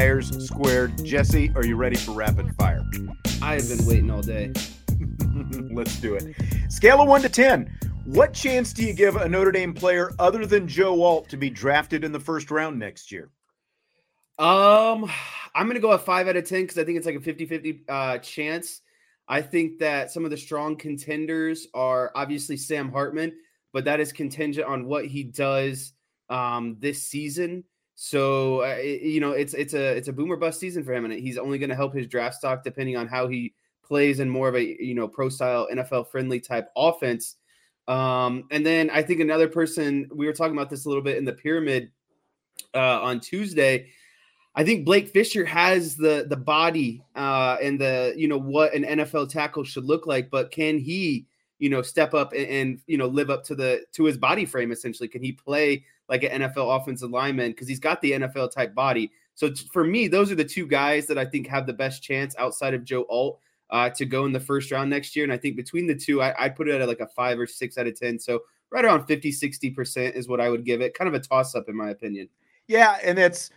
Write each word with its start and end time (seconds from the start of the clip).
Squared. 0.00 1.04
Jesse, 1.04 1.52
are 1.54 1.62
you 1.62 1.76
ready 1.76 1.94
for 1.94 2.12
rapid 2.12 2.54
fire? 2.54 2.82
I 3.42 3.56
have 3.56 3.68
been 3.68 3.84
waiting 3.84 4.10
all 4.10 4.22
day. 4.22 4.50
Let's 5.70 6.00
do 6.00 6.14
it. 6.14 6.34
Scale 6.70 7.02
of 7.02 7.08
1 7.08 7.20
to 7.20 7.28
10. 7.28 7.70
What 8.06 8.32
chance 8.32 8.72
do 8.72 8.82
you 8.82 8.94
give 8.94 9.16
a 9.16 9.28
Notre 9.28 9.52
Dame 9.52 9.74
player 9.74 10.12
other 10.18 10.46
than 10.46 10.66
Joe 10.66 11.02
Alt 11.02 11.28
to 11.28 11.36
be 11.36 11.50
drafted 11.50 12.02
in 12.02 12.12
the 12.12 12.18
first 12.18 12.50
round 12.50 12.78
next 12.78 13.12
year? 13.12 13.28
Um, 14.38 15.10
I'm 15.54 15.66
gonna 15.66 15.80
go 15.80 15.92
a 15.92 15.98
five 15.98 16.28
out 16.28 16.36
of 16.36 16.48
ten 16.48 16.62
because 16.62 16.78
I 16.78 16.84
think 16.84 16.96
it's 16.96 17.04
like 17.04 17.16
a 17.16 17.20
50-50 17.20 17.80
uh, 17.86 18.18
chance. 18.18 18.80
I 19.28 19.42
think 19.42 19.80
that 19.80 20.10
some 20.10 20.24
of 20.24 20.30
the 20.30 20.38
strong 20.38 20.76
contenders 20.76 21.66
are 21.74 22.10
obviously 22.14 22.56
Sam 22.56 22.90
Hartman, 22.90 23.34
but 23.74 23.84
that 23.84 24.00
is 24.00 24.14
contingent 24.14 24.66
on 24.66 24.86
what 24.86 25.04
he 25.04 25.24
does 25.24 25.92
um, 26.30 26.76
this 26.78 27.02
season. 27.02 27.64
So 28.02 28.62
uh, 28.62 28.76
you 28.78 29.20
know, 29.20 29.32
it's 29.32 29.52
it's 29.52 29.74
a 29.74 29.94
it's 29.94 30.08
a 30.08 30.12
boomer 30.14 30.36
bust 30.36 30.58
season 30.58 30.82
for 30.82 30.94
him, 30.94 31.04
and 31.04 31.12
he's 31.12 31.36
only 31.36 31.58
going 31.58 31.68
to 31.68 31.76
help 31.76 31.94
his 31.94 32.06
draft 32.06 32.34
stock 32.36 32.64
depending 32.64 32.96
on 32.96 33.06
how 33.06 33.28
he 33.28 33.52
plays 33.84 34.20
in 34.20 34.30
more 34.30 34.48
of 34.48 34.56
a 34.56 34.82
you 34.82 34.94
know 34.94 35.06
pro 35.06 35.28
style 35.28 35.68
NFL 35.70 36.08
friendly 36.08 36.40
type 36.40 36.70
offense. 36.74 37.36
Um, 37.88 38.44
and 38.50 38.64
then 38.64 38.88
I 38.88 39.02
think 39.02 39.20
another 39.20 39.48
person 39.48 40.08
we 40.14 40.24
were 40.24 40.32
talking 40.32 40.56
about 40.56 40.70
this 40.70 40.86
a 40.86 40.88
little 40.88 41.02
bit 41.04 41.18
in 41.18 41.26
the 41.26 41.34
pyramid 41.34 41.90
uh, 42.74 43.02
on 43.02 43.20
Tuesday. 43.20 43.90
I 44.54 44.64
think 44.64 44.86
Blake 44.86 45.10
Fisher 45.10 45.44
has 45.44 45.94
the 45.94 46.24
the 46.26 46.38
body 46.38 47.04
uh, 47.14 47.58
and 47.62 47.78
the 47.78 48.14
you 48.16 48.28
know 48.28 48.40
what 48.40 48.72
an 48.72 48.84
NFL 48.84 49.28
tackle 49.28 49.62
should 49.62 49.84
look 49.84 50.06
like, 50.06 50.30
but 50.30 50.50
can 50.50 50.78
he 50.78 51.26
you 51.58 51.68
know 51.68 51.82
step 51.82 52.14
up 52.14 52.32
and, 52.32 52.46
and 52.46 52.80
you 52.86 52.96
know 52.96 53.08
live 53.08 53.28
up 53.28 53.44
to 53.44 53.54
the 53.54 53.84
to 53.92 54.04
his 54.04 54.16
body 54.16 54.46
frame 54.46 54.72
essentially? 54.72 55.06
Can 55.06 55.22
he 55.22 55.32
play 55.32 55.84
like 56.10 56.24
an 56.24 56.42
NFL 56.42 56.78
offensive 56.78 57.10
lineman 57.10 57.52
because 57.52 57.68
he's 57.68 57.80
got 57.80 58.02
the 58.02 58.12
NFL 58.12 58.52
type 58.52 58.74
body? 58.74 59.10
So 59.34 59.50
for 59.72 59.84
me, 59.84 60.08
those 60.08 60.30
are 60.30 60.34
the 60.34 60.44
two 60.44 60.66
guys 60.66 61.06
that 61.06 61.16
I 61.16 61.24
think 61.24 61.46
have 61.46 61.66
the 61.66 61.72
best 61.72 62.02
chance 62.02 62.34
outside 62.38 62.74
of 62.74 62.84
Joe 62.84 63.06
Alt 63.08 63.40
uh, 63.70 63.88
to 63.90 64.04
go 64.04 64.26
in 64.26 64.32
the 64.32 64.40
first 64.40 64.70
round 64.70 64.90
next 64.90 65.16
year. 65.16 65.24
And 65.24 65.32
I 65.32 65.38
think 65.38 65.56
between 65.56 65.86
the 65.86 65.94
two, 65.94 66.20
I, 66.20 66.34
I'd 66.44 66.56
put 66.56 66.68
it 66.68 66.78
at 66.78 66.88
like 66.88 67.00
a 67.00 67.06
five 67.06 67.38
or 67.38 67.46
six 67.46 67.78
out 67.78 67.86
of 67.86 67.98
10. 67.98 68.18
So 68.18 68.40
right 68.70 68.84
around 68.84 69.06
50, 69.06 69.32
60% 69.32 70.12
is 70.12 70.28
what 70.28 70.40
I 70.40 70.50
would 70.50 70.64
give 70.64 70.82
it. 70.82 70.92
Kind 70.92 71.08
of 71.08 71.14
a 71.14 71.20
toss 71.20 71.54
up, 71.54 71.68
in 71.68 71.76
my 71.76 71.90
opinion. 71.90 72.28
Yeah, 72.66 72.98
and 73.02 73.18
know 73.18 73.50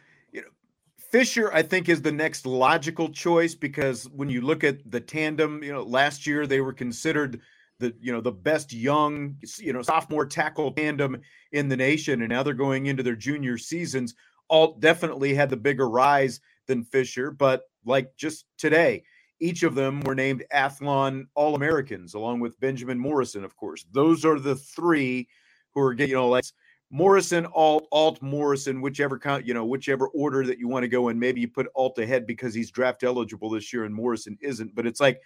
Fisher 1.13 1.53
I 1.53 1.61
think 1.61 1.89
is 1.89 2.01
the 2.01 2.11
next 2.11 2.47
logical 2.47 3.07
choice 3.07 3.53
because 3.53 4.09
when 4.09 4.29
you 4.29 4.41
look 4.41 4.63
at 4.63 4.89
the 4.89 4.99
tandem, 4.99 5.61
you 5.61 5.71
know, 5.71 5.83
last 5.83 6.25
year 6.25 6.47
they 6.47 6.59
were 6.59 6.73
considered 6.73 7.39
the 7.83 7.93
you 8.01 8.11
know 8.11 8.21
the 8.21 8.31
best 8.31 8.73
young 8.73 9.35
you 9.59 9.73
know 9.73 9.81
sophomore 9.81 10.25
tackle 10.25 10.71
tandem 10.71 11.19
in 11.51 11.67
the 11.67 11.77
nation 11.77 12.21
and 12.21 12.29
now 12.29 12.41
they're 12.41 12.53
going 12.53 12.87
into 12.87 13.03
their 13.03 13.15
junior 13.15 13.57
seasons. 13.57 14.15
Alt 14.49 14.79
definitely 14.79 15.33
had 15.33 15.49
the 15.49 15.57
bigger 15.57 15.89
rise 15.89 16.39
than 16.67 16.83
Fisher, 16.83 17.31
but 17.31 17.63
like 17.85 18.15
just 18.17 18.45
today, 18.57 19.03
each 19.39 19.63
of 19.63 19.75
them 19.75 20.01
were 20.01 20.15
named 20.15 20.43
Athlon 20.53 21.25
All 21.35 21.55
Americans, 21.55 22.13
along 22.13 22.39
with 22.39 22.59
Benjamin 22.59 22.99
Morrison, 22.99 23.43
of 23.43 23.55
course. 23.55 23.85
Those 23.91 24.25
are 24.25 24.39
the 24.39 24.55
three 24.55 25.27
who 25.73 25.81
are 25.81 25.93
getting, 25.93 26.11
you 26.11 26.15
know, 26.15 26.29
like 26.29 26.45
Morrison, 26.89 27.47
Alt, 27.47 27.87
Alt, 27.91 28.21
Morrison, 28.21 28.79
whichever 28.79 29.17
count, 29.17 29.45
you 29.45 29.53
know, 29.53 29.65
whichever 29.65 30.07
order 30.09 30.45
that 30.45 30.59
you 30.59 30.67
want 30.67 30.83
to 30.83 30.87
go 30.87 31.09
in. 31.09 31.17
Maybe 31.17 31.41
you 31.41 31.47
put 31.47 31.67
Alt 31.75 31.97
ahead 31.99 32.27
because 32.27 32.53
he's 32.53 32.71
draft 32.71 33.03
eligible 33.03 33.49
this 33.49 33.73
year 33.73 33.85
and 33.85 33.95
Morrison 33.95 34.37
isn't. 34.41 34.75
But 34.75 34.85
it's 34.85 35.01
like 35.01 35.19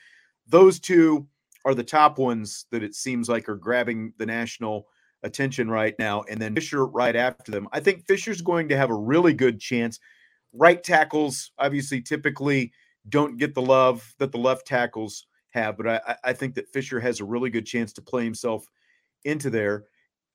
those 0.47 0.79
two 0.79 1.28
are 1.67 1.75
the 1.75 1.83
top 1.83 2.17
ones 2.17 2.66
that 2.72 2.81
it 2.81 2.95
seems 2.95 3.28
like 3.28 3.50
are 3.50 3.57
grabbing 3.57 4.13
the 4.17 4.25
national 4.25 4.88
attention 5.23 5.69
right 5.69 5.94
now. 6.00 6.23
And 6.29 6.41
then 6.41 6.55
Fisher 6.55 6.85
right 6.85 7.16
after 7.16 7.51
them. 7.51 7.67
I 7.73 7.81
think 7.81 8.07
Fisher's 8.07 8.41
going 8.41 8.69
to 8.69 8.78
have 8.78 8.89
a 8.89 8.95
really 8.95 9.33
good 9.33 9.59
chance. 9.59 10.00
Right 10.53 10.81
tackles, 10.81 11.51
obviously, 11.59 12.01
typically 12.01 12.72
don't 13.09 13.38
get 13.38 13.53
the 13.53 13.61
love 13.61 14.16
that 14.17 14.31
the 14.31 14.38
left 14.38 14.66
tackles 14.66 15.28
have, 15.50 15.75
but 15.75 15.88
I, 15.88 16.16
I 16.23 16.31
think 16.31 16.55
that 16.55 16.69
Fisher 16.69 17.01
has 17.01 17.19
a 17.19 17.25
really 17.25 17.50
good 17.50 17.66
chance 17.66 17.91
to 17.94 18.01
play 18.01 18.23
himself 18.23 18.66
into 19.25 19.49
there. 19.49 19.88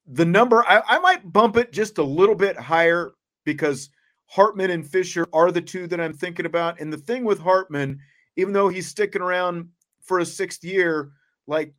The 0.07 0.27
number, 0.27 0.63
I, 0.69 0.83
I 0.87 0.99
might 0.99 1.33
bump 1.33 1.57
it 1.57 1.73
just 1.73 1.97
a 1.97 2.03
little 2.03 2.35
bit 2.35 2.59
higher 2.59 3.13
because 3.45 3.89
Hartman 4.27 4.71
and 4.71 4.87
Fisher 4.87 5.27
are 5.33 5.51
the 5.51 5.63
two 5.63 5.87
that 5.87 6.01
I'm 6.01 6.13
thinking 6.13 6.45
about. 6.45 6.79
And 6.79 6.93
the 6.93 6.99
thing 6.99 7.25
with 7.25 7.39
Hartman, 7.39 8.01
even 8.37 8.53
though 8.53 8.69
he's 8.69 8.87
sticking 8.87 9.23
around 9.23 9.69
for 10.03 10.19
a 10.19 10.27
sixth 10.27 10.63
year, 10.63 11.13
like 11.53 11.75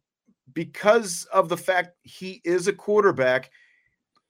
because 0.54 1.26
of 1.34 1.50
the 1.50 1.58
fact 1.58 1.98
he 2.04 2.42
is 2.46 2.68
a 2.68 2.74
quarterback, 2.74 3.52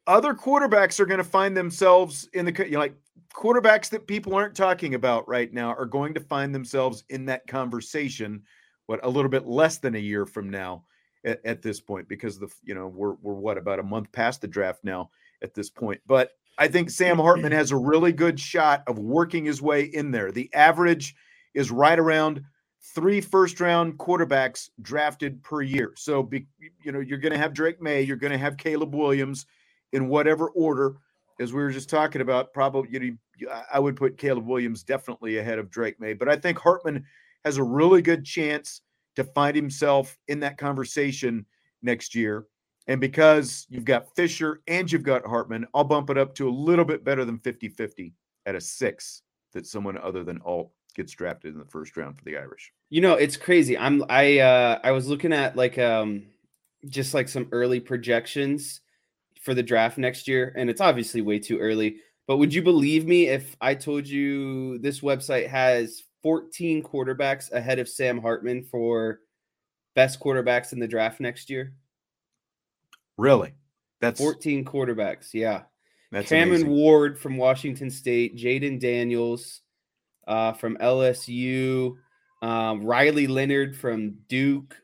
other 0.07 0.33
quarterbacks 0.33 0.99
are 0.99 1.05
going 1.05 1.19
to 1.19 1.23
find 1.23 1.55
themselves 1.55 2.27
in 2.33 2.45
the 2.45 2.65
you 2.65 2.71
know, 2.71 2.79
like 2.79 2.95
quarterbacks 3.33 3.89
that 3.89 4.07
people 4.07 4.33
aren't 4.33 4.55
talking 4.55 4.95
about 4.95 5.27
right 5.27 5.53
now 5.53 5.73
are 5.73 5.85
going 5.85 6.13
to 6.13 6.19
find 6.19 6.55
themselves 6.55 7.03
in 7.09 7.25
that 7.25 7.45
conversation 7.47 8.41
what 8.85 8.99
a 9.03 9.09
little 9.09 9.29
bit 9.29 9.47
less 9.47 9.77
than 9.77 9.95
a 9.95 9.99
year 9.99 10.25
from 10.25 10.49
now 10.49 10.83
at, 11.25 11.43
at 11.45 11.61
this 11.61 11.79
point 11.79 12.07
because 12.07 12.37
the 12.37 12.47
you 12.63 12.75
know 12.75 12.87
we're 12.87 13.15
we're 13.21 13.33
what 13.33 13.57
about 13.57 13.79
a 13.79 13.83
month 13.83 14.11
past 14.11 14.41
the 14.41 14.47
draft 14.47 14.83
now 14.83 15.09
at 15.41 15.53
this 15.53 15.69
point 15.69 15.99
but 16.05 16.31
I 16.57 16.67
think 16.67 16.89
Sam 16.91 17.17
Hartman 17.17 17.51
has 17.51 17.71
a 17.71 17.77
really 17.77 18.11
good 18.11 18.39
shot 18.39 18.83
of 18.85 18.99
working 18.99 19.45
his 19.45 19.59
way 19.59 19.85
in 19.85 20.11
there. 20.11 20.31
The 20.31 20.53
average 20.53 21.15
is 21.55 21.71
right 21.71 21.97
around 21.97 22.43
three 22.83 23.21
first 23.21 23.59
round 23.59 23.97
quarterbacks 23.97 24.69
drafted 24.81 25.41
per 25.43 25.61
year. 25.61 25.93
So, 25.95 26.23
be, 26.23 26.47
you 26.83 26.91
know, 26.91 26.99
you're 26.99 27.17
going 27.17 27.31
to 27.31 27.37
have 27.37 27.53
Drake 27.53 27.81
Maye, 27.81 28.01
you're 28.01 28.17
going 28.17 28.33
to 28.33 28.37
have 28.37 28.57
Caleb 28.57 28.93
Williams 28.93 29.45
in 29.93 30.09
whatever 30.09 30.49
order, 30.49 30.95
as 31.39 31.53
we 31.53 31.61
were 31.61 31.71
just 31.71 31.89
talking 31.89 32.21
about. 32.21 32.53
Probably, 32.53 32.89
you 32.91 33.17
know, 33.39 33.61
I 33.71 33.79
would 33.79 33.95
put 33.95 34.17
Caleb 34.17 34.45
Williams 34.45 34.83
definitely 34.83 35.37
ahead 35.37 35.59
of 35.59 35.69
Drake 35.69 35.99
Maye, 35.99 36.13
but 36.13 36.29
I 36.29 36.35
think 36.35 36.59
Hartman 36.59 37.05
has 37.45 37.57
a 37.57 37.63
really 37.63 38.01
good 38.01 38.25
chance 38.25 38.81
to 39.15 39.23
find 39.23 39.55
himself 39.55 40.17
in 40.27 40.39
that 40.41 40.57
conversation 40.57 41.45
next 41.81 42.15
year. 42.15 42.45
And 42.87 42.99
because 42.99 43.65
you've 43.69 43.85
got 43.85 44.13
Fisher 44.15 44.61
and 44.67 44.91
you've 44.91 45.03
got 45.03 45.25
Hartman, 45.25 45.65
I'll 45.73 45.83
bump 45.83 46.09
it 46.09 46.17
up 46.17 46.35
to 46.35 46.49
a 46.49 46.51
little 46.51 46.85
bit 46.85 47.03
better 47.03 47.23
than 47.23 47.39
50 47.39 47.69
50 47.69 48.13
at 48.45 48.55
a 48.55 48.61
six 48.61 49.21
that 49.53 49.65
someone 49.65 49.97
other 49.97 50.23
than 50.23 50.41
Alt 50.43 50.71
gets 50.95 51.13
drafted 51.13 51.53
in 51.53 51.59
the 51.59 51.65
first 51.65 51.95
round 51.97 52.17
for 52.17 52.23
the 52.23 52.37
Irish. 52.37 52.71
You 52.89 53.01
know, 53.01 53.13
it's 53.13 53.37
crazy. 53.37 53.77
I'm 53.77 54.03
I 54.09 54.39
uh 54.39 54.79
I 54.83 54.91
was 54.91 55.07
looking 55.07 55.33
at 55.33 55.55
like 55.55 55.77
um 55.77 56.23
just 56.87 57.13
like 57.13 57.29
some 57.29 57.47
early 57.51 57.79
projections 57.79 58.81
for 59.41 59.53
the 59.53 59.63
draft 59.63 59.97
next 59.97 60.27
year 60.27 60.53
and 60.55 60.69
it's 60.69 60.81
obviously 60.81 61.21
way 61.21 61.39
too 61.39 61.59
early, 61.59 61.97
but 62.27 62.37
would 62.37 62.53
you 62.53 62.61
believe 62.61 63.05
me 63.05 63.27
if 63.27 63.55
I 63.59 63.75
told 63.75 64.07
you 64.07 64.77
this 64.79 65.01
website 65.01 65.47
has 65.49 66.03
14 66.21 66.81
quarterbacks 66.83 67.51
ahead 67.51 67.79
of 67.79 67.89
Sam 67.89 68.19
Hartman 68.19 68.63
for 68.63 69.19
best 69.95 70.19
quarterbacks 70.19 70.71
in 70.71 70.79
the 70.79 70.87
draft 70.87 71.19
next 71.19 71.49
year? 71.49 71.73
Really? 73.17 73.53
That's 73.99 74.19
14 74.19 74.63
quarterbacks. 74.65 75.33
Yeah. 75.33 75.63
that's 76.11 76.29
Cameron 76.29 76.61
amazing. 76.61 76.69
Ward 76.69 77.19
from 77.19 77.37
Washington 77.37 77.89
State, 77.89 78.37
Jayden 78.37 78.79
Daniels 78.79 79.61
uh, 80.27 80.53
from 80.53 80.77
LSU, 80.77 81.95
um, 82.41 82.83
Riley 82.83 83.27
Leonard 83.27 83.75
from 83.75 84.15
Duke, 84.27 84.75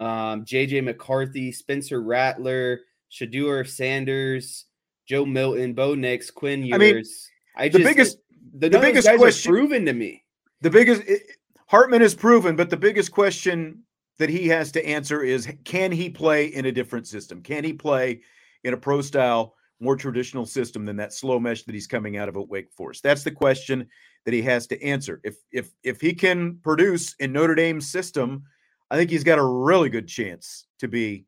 um, 0.00 0.44
JJ 0.44 0.84
McCarthy, 0.84 1.52
Spencer 1.52 2.02
Rattler, 2.02 2.80
Shedeur 3.10 3.66
Sanders, 3.66 4.66
Joe 5.06 5.24
Milton, 5.24 5.74
Bo 5.74 5.94
Nix, 5.94 6.30
Quinn 6.30 6.64
Ewers. 6.64 7.28
I 7.56 7.62
mean, 7.62 7.68
I 7.68 7.68
the 7.68 7.78
biggest- 7.78 8.18
the, 8.52 8.68
the 8.68 8.70
none 8.70 8.88
of 8.88 8.94
those 8.94 9.04
biggest 9.04 9.18
question- 9.18 9.52
proven 9.52 9.86
to 9.86 9.92
me. 9.92 10.24
The 10.60 10.70
biggest 10.70 11.02
it- 11.06 11.22
Hartman 11.66 12.02
is 12.02 12.14
proven, 12.14 12.56
but 12.56 12.70
the 12.70 12.76
biggest 12.76 13.12
question 13.12 13.82
that 14.18 14.30
he 14.30 14.48
has 14.48 14.72
to 14.72 14.84
answer 14.86 15.22
is 15.22 15.48
can 15.64 15.92
he 15.92 16.08
play 16.08 16.46
in 16.46 16.66
a 16.66 16.72
different 16.72 17.06
system? 17.06 17.42
Can 17.42 17.62
he 17.62 17.72
play 17.72 18.22
in 18.64 18.74
a 18.74 18.76
pro 18.76 19.00
style, 19.00 19.54
more 19.80 19.96
traditional 19.96 20.44
system 20.46 20.84
than 20.84 20.96
that 20.96 21.12
slow 21.12 21.38
mesh 21.38 21.62
that 21.64 21.74
he's 21.74 21.86
coming 21.86 22.16
out 22.16 22.28
of 22.28 22.36
at 22.36 22.48
Wake 22.48 22.70
Forest? 22.72 23.02
That's 23.02 23.22
the 23.22 23.30
question 23.30 23.86
that 24.24 24.34
he 24.34 24.42
has 24.42 24.66
to 24.68 24.82
answer. 24.82 25.20
If 25.24 25.36
if 25.52 25.70
if 25.82 26.00
he 26.00 26.12
can 26.14 26.58
produce 26.62 27.14
in 27.20 27.32
Notre 27.32 27.54
Dame's 27.54 27.90
system, 27.90 28.42
I 28.90 28.96
think 28.96 29.10
he's 29.10 29.24
got 29.24 29.38
a 29.38 29.44
really 29.44 29.88
good 29.90 30.08
chance 30.08 30.66
to 30.80 30.88
be, 30.88 31.24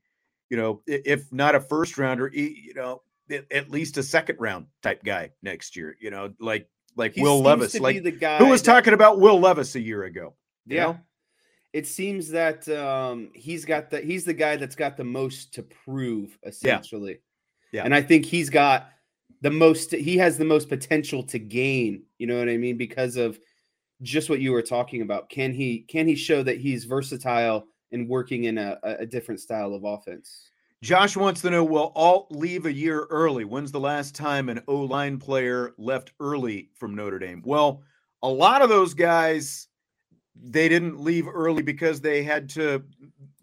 you 0.49 0.56
know, 0.56 0.82
if 0.87 1.32
not 1.32 1.55
a 1.55 1.61
first 1.61 1.97
rounder, 1.99 2.29
you 2.32 2.75
know, 2.75 3.02
at- 3.52 3.70
least 3.70 3.97
a 3.99 4.02
second 4.02 4.37
round 4.41 4.67
type 4.82 5.05
guy 5.05 5.31
next 5.43 5.76
year. 5.76 5.97
You 6.00 6.11
know, 6.11 6.32
like 6.41 6.69
like 6.97 7.14
He 7.14 7.23
Will 7.23 7.41
Levis, 7.41 7.79
like 7.79 8.02
the 8.02 8.11
guy 8.11 8.38
who 8.38 8.47
was 8.47 8.62
that- 8.62 8.73
talking 8.73 8.94
about 8.94 9.20
Will 9.20 9.38
Levis 9.38 9.75
a 9.76 9.81
year 9.81 10.05
ago? 10.05 10.35
you 10.67 10.76
Yeah. 10.76 10.85
know? 10.87 10.99
It 11.73 11.87
seems 11.87 12.31
that 12.31 12.69
um, 12.69 13.31
he's 13.32 13.64
got 13.64 13.91
the 13.91 14.00
he's 14.00 14.25
the 14.25 14.35
guy 14.35 14.56
that's 14.56 14.75
got 14.75 14.97
the 14.97 15.05
most 15.05 15.55
to 15.55 15.62
prove 15.62 16.37
essentially. 16.43 17.12
Yeah. 17.12 17.17
And 17.72 17.94
I 17.94 18.02
think 18.02 18.25
he's 18.25 18.50
got 18.50 18.90
the 19.40 19.50
most 19.50 19.93
he 19.93 20.17
has 20.19 20.37
the 20.38 20.44
most 20.44 20.69
potential 20.69 21.22
to 21.25 21.38
gain, 21.38 22.02
you 22.19 22.26
know 22.26 22.38
what 22.38 22.49
I 22.49 22.56
mean, 22.56 22.76
because 22.76 23.17
of 23.17 23.38
just 24.02 24.31
what 24.31 24.40
you 24.40 24.52
were 24.52 24.62
talking 24.62 25.02
about. 25.02 25.28
Can 25.28 25.52
he 25.52 25.81
can 25.81 26.06
he 26.06 26.14
show 26.14 26.43
that 26.43 26.58
he's 26.58 26.84
versatile 26.84 27.67
and 27.93 28.08
working 28.08 28.44
in 28.44 28.58
a, 28.58 28.78
a 28.82 28.90
a 29.00 29.06
different 29.06 29.40
style 29.40 29.75
of 29.75 29.84
offense? 29.84 30.50
Josh 30.82 31.14
wants 31.17 31.43
to 31.43 31.50
know 31.50 31.62
will 31.62 31.93
Alt 31.94 32.28
leave 32.31 32.67
a 32.67 32.72
year 32.72 33.06
early? 33.11 33.44
When's 33.44 33.73
the 33.73 33.81
last 33.81 34.14
time 34.14 34.49
an 34.49 34.62
O 34.66 34.76
line 34.76 35.19
player 35.19 35.75
left 35.76 36.12
early 36.20 36.70
from 36.75 36.94
Notre 36.94 37.19
Dame? 37.19 37.43
Well, 37.44 37.82
a 38.23 38.28
lot 38.28 38.62
of 38.62 38.69
those 38.69 38.94
guys 38.94 39.69
they 40.43 40.69
didn't 40.69 41.00
leave 41.00 41.28
early 41.28 41.62
because 41.62 42.00
they 42.00 42.23
had 42.23 42.49
to 42.50 42.82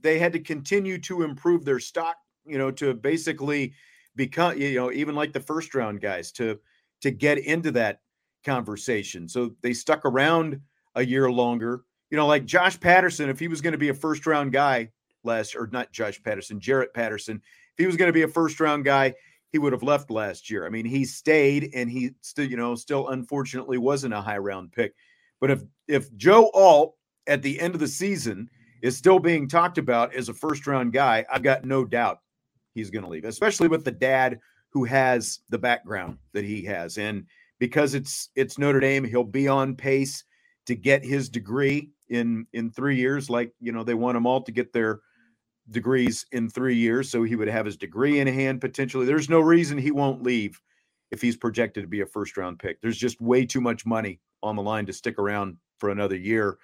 they 0.01 0.17
had 0.19 0.33
to 0.33 0.39
continue 0.39 0.97
to 0.99 1.23
improve 1.23 1.65
their 1.65 1.79
stock, 1.79 2.17
you 2.45 2.57
know, 2.57 2.71
to 2.71 2.93
basically 2.93 3.73
become 4.17 4.57
you 4.57 4.75
know, 4.75 4.91
even 4.91 5.15
like 5.15 5.31
the 5.31 5.39
first 5.39 5.73
round 5.73 6.01
guys 6.01 6.31
to 6.33 6.59
to 7.01 7.11
get 7.11 7.37
into 7.37 7.71
that 7.71 8.01
conversation. 8.43 9.29
So 9.29 9.51
they 9.61 9.73
stuck 9.73 10.03
around 10.03 10.59
a 10.95 11.05
year 11.05 11.31
longer. 11.31 11.83
You 12.09 12.17
know, 12.17 12.27
like 12.27 12.45
Josh 12.45 12.79
Patterson 12.79 13.29
if 13.29 13.39
he 13.39 13.47
was 13.47 13.61
going 13.61 13.73
to 13.73 13.77
be 13.77 13.89
a 13.89 13.93
first 13.93 14.25
round 14.25 14.51
guy 14.51 14.91
last 15.23 15.55
or 15.55 15.69
not 15.71 15.93
Josh 15.93 16.21
Patterson, 16.21 16.59
Jarrett 16.59 16.93
Patterson. 16.93 17.37
If 17.37 17.77
he 17.77 17.85
was 17.85 17.95
going 17.95 18.09
to 18.09 18.13
be 18.13 18.23
a 18.23 18.27
first 18.27 18.59
round 18.59 18.83
guy, 18.83 19.13
he 19.51 19.59
would 19.59 19.73
have 19.73 19.83
left 19.83 20.11
last 20.11 20.49
year. 20.49 20.65
I 20.65 20.69
mean, 20.69 20.85
he 20.85 21.05
stayed 21.05 21.69
and 21.73 21.89
he 21.89 22.11
still, 22.21 22.45
you 22.45 22.57
know, 22.57 22.75
still 22.75 23.09
unfortunately 23.09 23.77
wasn't 23.77 24.13
a 24.13 24.21
high 24.21 24.37
round 24.37 24.71
pick. 24.71 24.93
But 25.39 25.51
if 25.51 25.63
if 25.87 26.13
Joe 26.15 26.49
Alt 26.53 26.95
at 27.27 27.41
the 27.41 27.59
end 27.59 27.73
of 27.75 27.79
the 27.79 27.87
season 27.87 28.49
is 28.81 28.97
still 28.97 29.19
being 29.19 29.47
talked 29.47 29.77
about 29.77 30.13
as 30.13 30.29
a 30.29 30.33
first 30.33 30.65
round 30.67 30.93
guy, 30.93 31.25
I've 31.31 31.43
got 31.43 31.65
no 31.65 31.85
doubt 31.85 32.19
he's 32.77 32.91
going 32.91 33.03
to 33.03 33.09
leave, 33.09 33.25
especially 33.25 33.67
with 33.67 33.83
the 33.83 33.91
dad 33.91 34.39
who 34.69 34.83
has 34.83 35.39
the 35.49 35.57
background 35.57 36.17
that 36.33 36.45
he 36.45 36.63
has. 36.63 36.97
And 36.97 37.25
because 37.59 37.95
it's 37.95 38.29
it's 38.35 38.57
Notre 38.57 38.79
Dame, 38.79 39.03
he'll 39.03 39.23
be 39.23 39.47
on 39.47 39.75
pace 39.75 40.23
to 40.67 40.75
get 40.75 41.03
his 41.03 41.29
degree 41.29 41.89
in 42.09 42.45
in 42.53 42.69
3 42.71 42.95
years 42.95 43.29
like, 43.29 43.51
you 43.59 43.71
know, 43.71 43.83
they 43.83 43.95
want 43.95 44.15
them 44.15 44.27
all 44.27 44.41
to 44.41 44.51
get 44.51 44.71
their 44.71 44.99
degrees 45.71 46.25
in 46.31 46.49
3 46.49 46.75
years 46.75 47.09
so 47.09 47.23
he 47.23 47.35
would 47.35 47.47
have 47.47 47.65
his 47.65 47.77
degree 47.77 48.19
in 48.19 48.27
hand 48.27 48.61
potentially. 48.61 49.05
There's 49.05 49.29
no 49.29 49.39
reason 49.39 49.77
he 49.77 49.91
won't 49.91 50.23
leave 50.23 50.61
if 51.11 51.21
he's 51.21 51.37
projected 51.37 51.83
to 51.83 51.87
be 51.87 52.01
a 52.01 52.05
first 52.05 52.37
round 52.37 52.59
pick. 52.59 52.79
There's 52.81 52.97
just 52.97 53.19
way 53.19 53.45
too 53.45 53.61
much 53.61 53.85
money 53.85 54.19
on 54.43 54.55
the 54.55 54.61
line 54.61 54.85
to 54.85 54.93
stick 54.93 55.17
around 55.17 55.57
for 55.79 55.89
another 55.89 56.15
year 56.15 56.57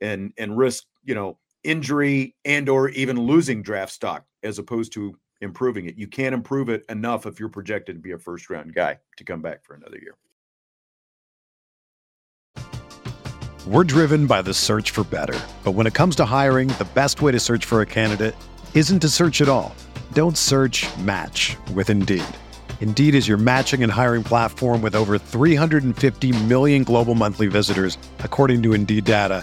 and 0.00 0.32
and 0.36 0.58
risk, 0.58 0.84
you 1.04 1.14
know, 1.14 1.38
injury 1.64 2.34
and 2.44 2.68
or 2.68 2.90
even 2.90 3.18
losing 3.18 3.62
draft 3.62 3.92
stock 3.92 4.24
as 4.42 4.58
opposed 4.58 4.92
to 4.92 5.18
improving 5.40 5.86
it. 5.86 5.96
You 5.96 6.06
can't 6.06 6.34
improve 6.34 6.68
it 6.68 6.84
enough 6.88 7.26
if 7.26 7.40
you're 7.40 7.48
projected 7.48 7.96
to 7.96 8.00
be 8.00 8.12
a 8.12 8.18
first 8.18 8.50
round 8.50 8.74
guy 8.74 8.98
to 9.16 9.24
come 9.24 9.42
back 9.42 9.64
for 9.64 9.74
another 9.74 9.98
year. 9.98 10.16
We're 13.66 13.84
driven 13.84 14.26
by 14.26 14.42
the 14.42 14.52
search 14.52 14.90
for 14.90 15.04
better. 15.04 15.40
But 15.64 15.72
when 15.72 15.86
it 15.86 15.94
comes 15.94 16.16
to 16.16 16.26
hiring, 16.26 16.68
the 16.68 16.86
best 16.92 17.22
way 17.22 17.32
to 17.32 17.40
search 17.40 17.64
for 17.64 17.80
a 17.80 17.86
candidate 17.86 18.34
isn't 18.74 19.00
to 19.00 19.08
search 19.08 19.40
at 19.40 19.48
all. 19.48 19.74
Don't 20.12 20.36
search 20.36 20.86
match 20.98 21.56
with 21.72 21.88
Indeed. 21.88 22.24
Indeed 22.80 23.14
is 23.14 23.26
your 23.26 23.38
matching 23.38 23.82
and 23.82 23.90
hiring 23.90 24.22
platform 24.22 24.82
with 24.82 24.94
over 24.94 25.16
350 25.16 26.44
million 26.44 26.84
global 26.84 27.14
monthly 27.14 27.46
visitors, 27.46 27.96
according 28.18 28.62
to 28.64 28.74
Indeed 28.74 29.06
data, 29.06 29.42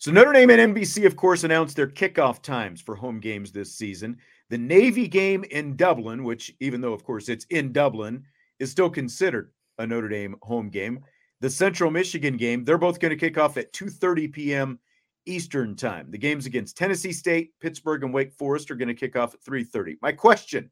So 0.00 0.12
Notre 0.12 0.32
Dame 0.32 0.50
and 0.50 0.76
NBC, 0.76 1.06
of 1.06 1.16
course, 1.16 1.42
announced 1.42 1.74
their 1.74 1.88
kickoff 1.88 2.40
times 2.40 2.80
for 2.80 2.94
home 2.94 3.18
games 3.18 3.50
this 3.50 3.74
season. 3.74 4.16
The 4.48 4.56
Navy 4.56 5.08
game 5.08 5.44
in 5.50 5.74
Dublin, 5.74 6.22
which, 6.22 6.54
even 6.60 6.80
though, 6.80 6.92
of 6.92 7.02
course, 7.02 7.28
it's 7.28 7.46
in 7.46 7.72
Dublin, 7.72 8.22
is 8.60 8.70
still 8.70 8.88
considered 8.90 9.50
a 9.78 9.86
Notre 9.86 10.08
Dame 10.08 10.36
home 10.42 10.70
game. 10.70 11.00
The 11.40 11.50
Central 11.50 11.90
Michigan 11.90 12.36
game, 12.36 12.64
they're 12.64 12.78
both 12.78 13.00
going 13.00 13.10
to 13.10 13.16
kick 13.16 13.38
off 13.38 13.56
at 13.56 13.72
2:30 13.72 14.32
p.m. 14.32 14.78
Eastern 15.26 15.74
time. 15.74 16.12
The 16.12 16.18
games 16.18 16.46
against 16.46 16.76
Tennessee 16.76 17.12
State, 17.12 17.50
Pittsburgh, 17.60 18.04
and 18.04 18.14
Wake 18.14 18.32
Forest 18.32 18.70
are 18.70 18.76
going 18.76 18.88
to 18.88 18.94
kick 18.94 19.16
off 19.16 19.34
at 19.34 19.42
3:30. 19.42 19.96
My 20.00 20.12
question: 20.12 20.70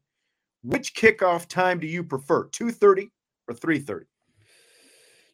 Which 0.63 0.95
kickoff 0.95 1.49
time 1.49 1.81
do 1.81 1.87
you 1.87 2.01
prefer, 2.01 2.47
2:30 2.47 3.09
or 3.49 3.55
3:30? 3.55 4.05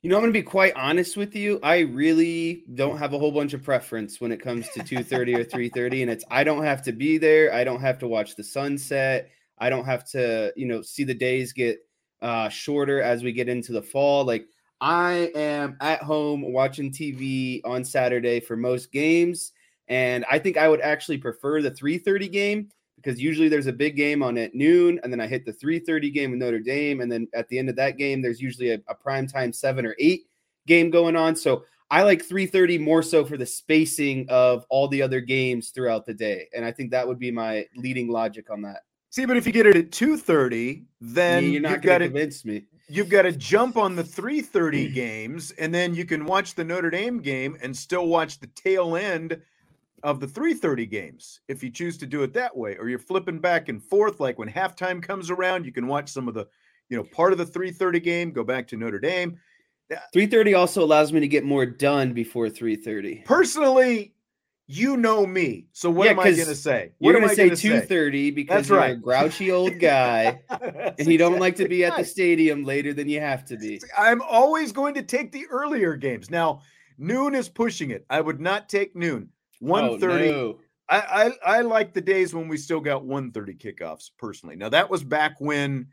You 0.03 0.09
know, 0.09 0.17
I'm 0.17 0.23
going 0.23 0.33
to 0.33 0.37
be 0.37 0.43
quite 0.43 0.73
honest 0.75 1.15
with 1.15 1.33
you. 1.33 1.61
I 1.63 1.79
really 1.79 2.65
don't 2.73 2.97
have 2.97 3.13
a 3.13 3.17
whole 3.17 3.31
bunch 3.31 3.53
of 3.53 3.63
preference 3.63 4.19
when 4.19 4.33
it 4.33 4.41
comes 4.41 4.67
to 4.71 4.81
2:30 4.81 5.39
or 5.39 5.45
3:30 5.45 6.01
and 6.01 6.11
it's 6.11 6.25
I 6.29 6.43
don't 6.43 6.65
have 6.65 6.81
to 6.81 6.91
be 6.91 7.17
there. 7.17 7.53
I 7.53 7.63
don't 7.63 7.79
have 7.79 7.99
to 7.99 8.07
watch 8.09 8.35
the 8.35 8.43
sunset. 8.43 9.29
I 9.59 9.69
don't 9.69 9.85
have 9.85 10.03
to, 10.09 10.51
you 10.57 10.65
know, 10.65 10.81
see 10.81 11.05
the 11.05 11.13
days 11.13 11.53
get 11.53 11.77
uh, 12.21 12.49
shorter 12.49 13.01
as 13.01 13.23
we 13.23 13.31
get 13.31 13.47
into 13.47 13.71
the 13.71 13.81
fall. 13.81 14.25
Like 14.25 14.45
I 14.81 15.31
am 15.35 15.77
at 15.79 16.03
home 16.03 16.51
watching 16.51 16.91
TV 16.91 17.61
on 17.63 17.85
Saturday 17.85 18.41
for 18.41 18.57
most 18.57 18.91
games, 18.91 19.53
and 19.87 20.25
I 20.29 20.37
think 20.37 20.57
I 20.57 20.67
would 20.67 20.81
actually 20.81 21.19
prefer 21.19 21.61
the 21.61 21.71
3:30 21.71 22.29
game 22.29 22.69
because 23.03 23.21
usually 23.21 23.49
there's 23.49 23.67
a 23.67 23.73
big 23.73 23.95
game 23.95 24.23
on 24.23 24.37
at 24.37 24.55
noon, 24.55 24.99
and 25.03 25.11
then 25.11 25.19
I 25.19 25.27
hit 25.27 25.45
the 25.45 25.53
3:30 25.53 26.13
game 26.13 26.31
with 26.31 26.39
Notre 26.39 26.59
Dame, 26.59 27.01
and 27.01 27.11
then 27.11 27.27
at 27.33 27.47
the 27.49 27.59
end 27.59 27.69
of 27.69 27.75
that 27.75 27.97
game, 27.97 28.21
there's 28.21 28.41
usually 28.41 28.71
a, 28.71 28.79
a 28.87 28.95
prime 28.95 29.27
time 29.27 29.51
seven 29.51 29.85
or 29.85 29.95
eight 29.99 30.23
game 30.67 30.89
going 30.89 31.15
on. 31.15 31.35
So 31.35 31.63
I 31.91 32.03
like 32.03 32.25
3:30 32.25 32.79
more 32.79 33.03
so 33.03 33.25
for 33.25 33.37
the 33.37 33.45
spacing 33.45 34.25
of 34.29 34.65
all 34.69 34.87
the 34.87 35.01
other 35.01 35.19
games 35.19 35.69
throughout 35.69 36.05
the 36.05 36.13
day, 36.13 36.47
and 36.55 36.63
I 36.63 36.71
think 36.71 36.91
that 36.91 37.07
would 37.07 37.19
be 37.19 37.31
my 37.31 37.65
leading 37.75 38.09
logic 38.09 38.49
on 38.49 38.61
that. 38.61 38.81
See, 39.09 39.25
but 39.25 39.37
if 39.37 39.45
you 39.45 39.51
get 39.51 39.67
it 39.67 39.75
at 39.75 39.91
2:30, 39.91 40.85
then 41.01 41.51
you're 41.51 41.61
not 41.61 41.81
going 41.81 41.99
to 41.99 42.07
convince 42.07 42.45
me. 42.45 42.65
You've 42.89 43.09
got 43.09 43.23
to 43.23 43.31
jump 43.31 43.77
on 43.77 43.95
the 43.95 44.03
3:30 44.03 44.93
games, 44.93 45.51
and 45.51 45.73
then 45.73 45.93
you 45.93 46.05
can 46.05 46.25
watch 46.25 46.55
the 46.55 46.63
Notre 46.63 46.89
Dame 46.89 47.21
game 47.21 47.57
and 47.61 47.75
still 47.75 48.07
watch 48.07 48.39
the 48.39 48.47
tail 48.47 48.95
end 48.95 49.39
of 50.03 50.19
the 50.19 50.27
3:30 50.27 50.89
games 50.89 51.39
if 51.47 51.63
you 51.63 51.69
choose 51.69 51.97
to 51.97 52.05
do 52.05 52.23
it 52.23 52.33
that 52.33 52.55
way, 52.55 52.75
or 52.77 52.89
you're 52.89 52.99
flipping 52.99 53.39
back 53.39 53.69
and 53.69 53.81
forth. 53.81 54.19
Like 54.19 54.37
when 54.37 54.49
halftime 54.49 55.01
comes 55.01 55.31
around, 55.31 55.65
you 55.65 55.71
can 55.71 55.87
watch 55.87 56.09
some 56.09 56.27
of 56.27 56.33
the, 56.33 56.47
you 56.89 56.97
know, 56.97 57.03
part 57.03 57.31
of 57.31 57.37
the 57.37 57.45
3:30 57.45 58.03
game, 58.03 58.31
go 58.31 58.43
back 58.43 58.67
to 58.67 58.77
Notre 58.77 58.99
Dame. 58.99 59.39
3:30 60.13 60.53
uh 60.53 60.59
also 60.59 60.83
allows 60.83 61.13
me 61.13 61.19
to 61.19 61.27
get 61.27 61.43
more 61.43 61.65
done 61.65 62.13
before 62.13 62.47
3:30. 62.47 63.25
Personally, 63.25 64.13
you 64.67 64.97
know 64.97 65.25
me. 65.25 65.67
So 65.73 65.89
what 65.89 66.05
yeah, 66.05 66.11
am 66.11 66.19
I 66.19 66.31
going 66.31 66.47
to 66.47 66.55
say? 66.55 66.91
What 66.99 67.11
you're 67.11 67.19
going 67.19 67.29
to 67.29 67.57
say 67.57 67.69
2:30 67.69 68.33
because 68.33 68.55
That's 68.55 68.69
you're 68.69 68.77
right. 68.77 68.91
a 68.91 68.95
grouchy 68.95 69.51
old 69.51 69.79
guy 69.79 70.41
and 70.99 71.07
you 71.07 71.17
don't 71.17 71.39
like 71.39 71.55
to 71.57 71.67
be 71.67 71.83
at 71.83 71.97
the 71.97 72.05
stadium 72.05 72.63
later 72.63 72.93
than 72.93 73.09
you 73.09 73.19
have 73.19 73.45
to 73.45 73.57
be. 73.57 73.81
I'm 73.97 74.21
always 74.21 74.71
going 74.71 74.93
to 74.95 75.03
take 75.03 75.31
the 75.31 75.45
earlier 75.49 75.95
games. 75.95 76.29
Now, 76.29 76.61
noon 76.97 77.35
is 77.35 77.49
pushing 77.49 77.91
it. 77.91 78.05
I 78.09 78.21
would 78.21 78.39
not 78.39 78.69
take 78.69 78.95
noon. 78.95 79.29
1:30. 79.63 80.29
Oh, 80.31 80.51
no. 80.51 80.59
I, 80.89 81.31
I 81.45 81.57
I 81.59 81.61
like 81.61 81.93
the 81.93 82.01
days 82.01 82.33
when 82.33 82.47
we 82.47 82.57
still 82.57 82.81
got 82.81 83.05
1:30 83.05 83.53
kickoffs 83.55 84.11
personally. 84.17 84.55
Now 84.55 84.69
that 84.69 84.89
was 84.89 85.03
back 85.03 85.35
when 85.39 85.87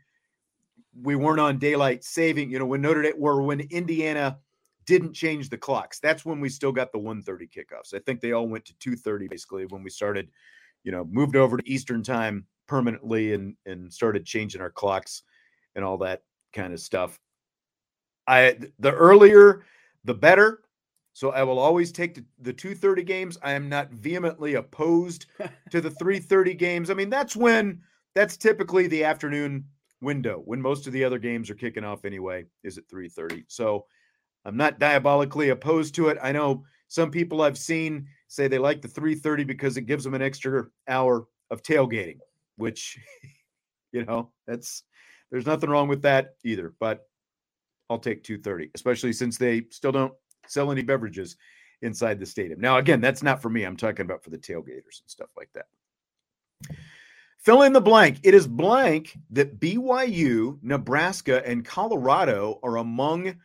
we 1.01 1.15
weren't 1.15 1.39
on 1.39 1.57
daylight 1.57 2.03
saving, 2.03 2.51
you 2.51 2.59
know, 2.59 2.65
when 2.65 2.81
Notre 2.81 3.01
Dame 3.01 3.13
or 3.19 3.41
when 3.41 3.61
Indiana 3.61 4.39
didn't 4.85 5.13
change 5.13 5.49
the 5.49 5.57
clocks. 5.57 5.99
That's 5.99 6.25
when 6.25 6.39
we 6.41 6.49
still 6.49 6.71
got 6.71 6.91
the 6.91 6.99
1:30 6.99 7.47
kickoffs. 7.47 7.93
I 7.93 7.99
think 7.99 8.19
they 8.21 8.33
all 8.33 8.47
went 8.47 8.65
to 8.65 8.77
2:30 8.79 9.27
basically 9.27 9.65
when 9.65 9.83
we 9.83 9.89
started, 9.89 10.29
you 10.83 10.91
know, 10.91 11.05
moved 11.05 11.35
over 11.35 11.57
to 11.57 11.69
Eastern 11.69 12.03
time 12.03 12.45
permanently 12.67 13.33
and 13.33 13.55
and 13.65 13.91
started 13.93 14.25
changing 14.25 14.61
our 14.61 14.71
clocks 14.71 15.23
and 15.75 15.85
all 15.85 15.97
that 15.99 16.23
kind 16.53 16.73
of 16.73 16.79
stuff. 16.79 17.19
I 18.27 18.57
the 18.79 18.91
earlier 18.93 19.63
the 20.03 20.13
better. 20.13 20.61
So 21.13 21.31
I 21.31 21.43
will 21.43 21.59
always 21.59 21.91
take 21.91 22.15
the, 22.15 22.25
the 22.39 22.53
2:30 22.53 23.05
games. 23.05 23.37
I 23.41 23.51
am 23.53 23.69
not 23.69 23.91
vehemently 23.91 24.55
opposed 24.55 25.25
to 25.71 25.81
the 25.81 25.91
3:30 25.91 26.57
games. 26.57 26.89
I 26.89 26.93
mean, 26.93 27.09
that's 27.09 27.35
when 27.35 27.81
that's 28.15 28.37
typically 28.37 28.87
the 28.87 29.03
afternoon 29.03 29.65
window 30.01 30.41
when 30.45 30.61
most 30.61 30.87
of 30.87 30.93
the 30.93 31.03
other 31.03 31.19
games 31.19 31.49
are 31.49 31.55
kicking 31.55 31.83
off 31.83 32.05
anyway 32.05 32.45
is 32.63 32.77
at 32.77 32.87
3:30. 32.87 33.43
So 33.47 33.85
I'm 34.45 34.57
not 34.57 34.79
diabolically 34.79 35.49
opposed 35.49 35.95
to 35.95 36.07
it. 36.07 36.17
I 36.21 36.31
know 36.31 36.63
some 36.87 37.11
people 37.11 37.41
I've 37.41 37.57
seen 37.57 38.07
say 38.27 38.47
they 38.47 38.57
like 38.57 38.81
the 38.81 38.87
3:30 38.87 39.45
because 39.45 39.77
it 39.77 39.85
gives 39.85 40.03
them 40.03 40.13
an 40.13 40.21
extra 40.21 40.65
hour 40.87 41.27
of 41.49 41.61
tailgating, 41.61 42.19
which 42.57 42.97
you 43.91 44.05
know, 44.05 44.31
that's 44.47 44.83
there's 45.29 45.45
nothing 45.45 45.69
wrong 45.69 45.87
with 45.87 46.01
that 46.03 46.35
either, 46.43 46.73
but 46.79 47.07
I'll 47.89 47.99
take 47.99 48.23
2:30, 48.23 48.71
especially 48.75 49.13
since 49.13 49.37
they 49.37 49.65
still 49.69 49.91
don't 49.91 50.13
sell 50.47 50.71
any 50.71 50.81
beverages 50.81 51.37
inside 51.81 52.19
the 52.19 52.25
stadium. 52.25 52.59
Now 52.59 52.77
again, 52.77 53.01
that's 53.01 53.23
not 53.23 53.41
for 53.41 53.49
me. 53.49 53.63
I'm 53.63 53.77
talking 53.77 54.05
about 54.05 54.23
for 54.23 54.29
the 54.29 54.37
tailgaters 54.37 55.01
and 55.01 55.07
stuff 55.07 55.29
like 55.35 55.49
that. 55.53 55.65
Fill 57.39 57.63
in 57.63 57.73
the 57.73 57.81
blank. 57.81 58.19
It 58.23 58.35
is 58.35 58.45
blank 58.45 59.17
that 59.31 59.59
BYU, 59.59 60.59
Nebraska, 60.61 61.45
and 61.47 61.65
Colorado 61.65 62.59
are 62.61 62.77
among 62.77 63.35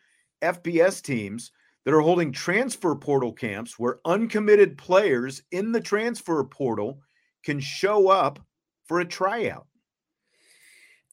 FBS 0.43 1.03
teams 1.03 1.51
that 1.85 1.95
are 1.95 2.01
holding 2.01 2.31
transfer 2.31 2.95
portal 2.95 3.33
camps 3.33 3.79
where 3.79 4.01
uncommitted 4.05 4.77
players 4.77 5.43
in 5.53 5.73
the 5.73 5.81
transfer 5.81 6.45
portal 6.45 7.01
can 7.43 7.59
show 7.59 8.09
up 8.09 8.39
for 8.85 9.01
a 9.01 9.05
tryout. 9.05 9.67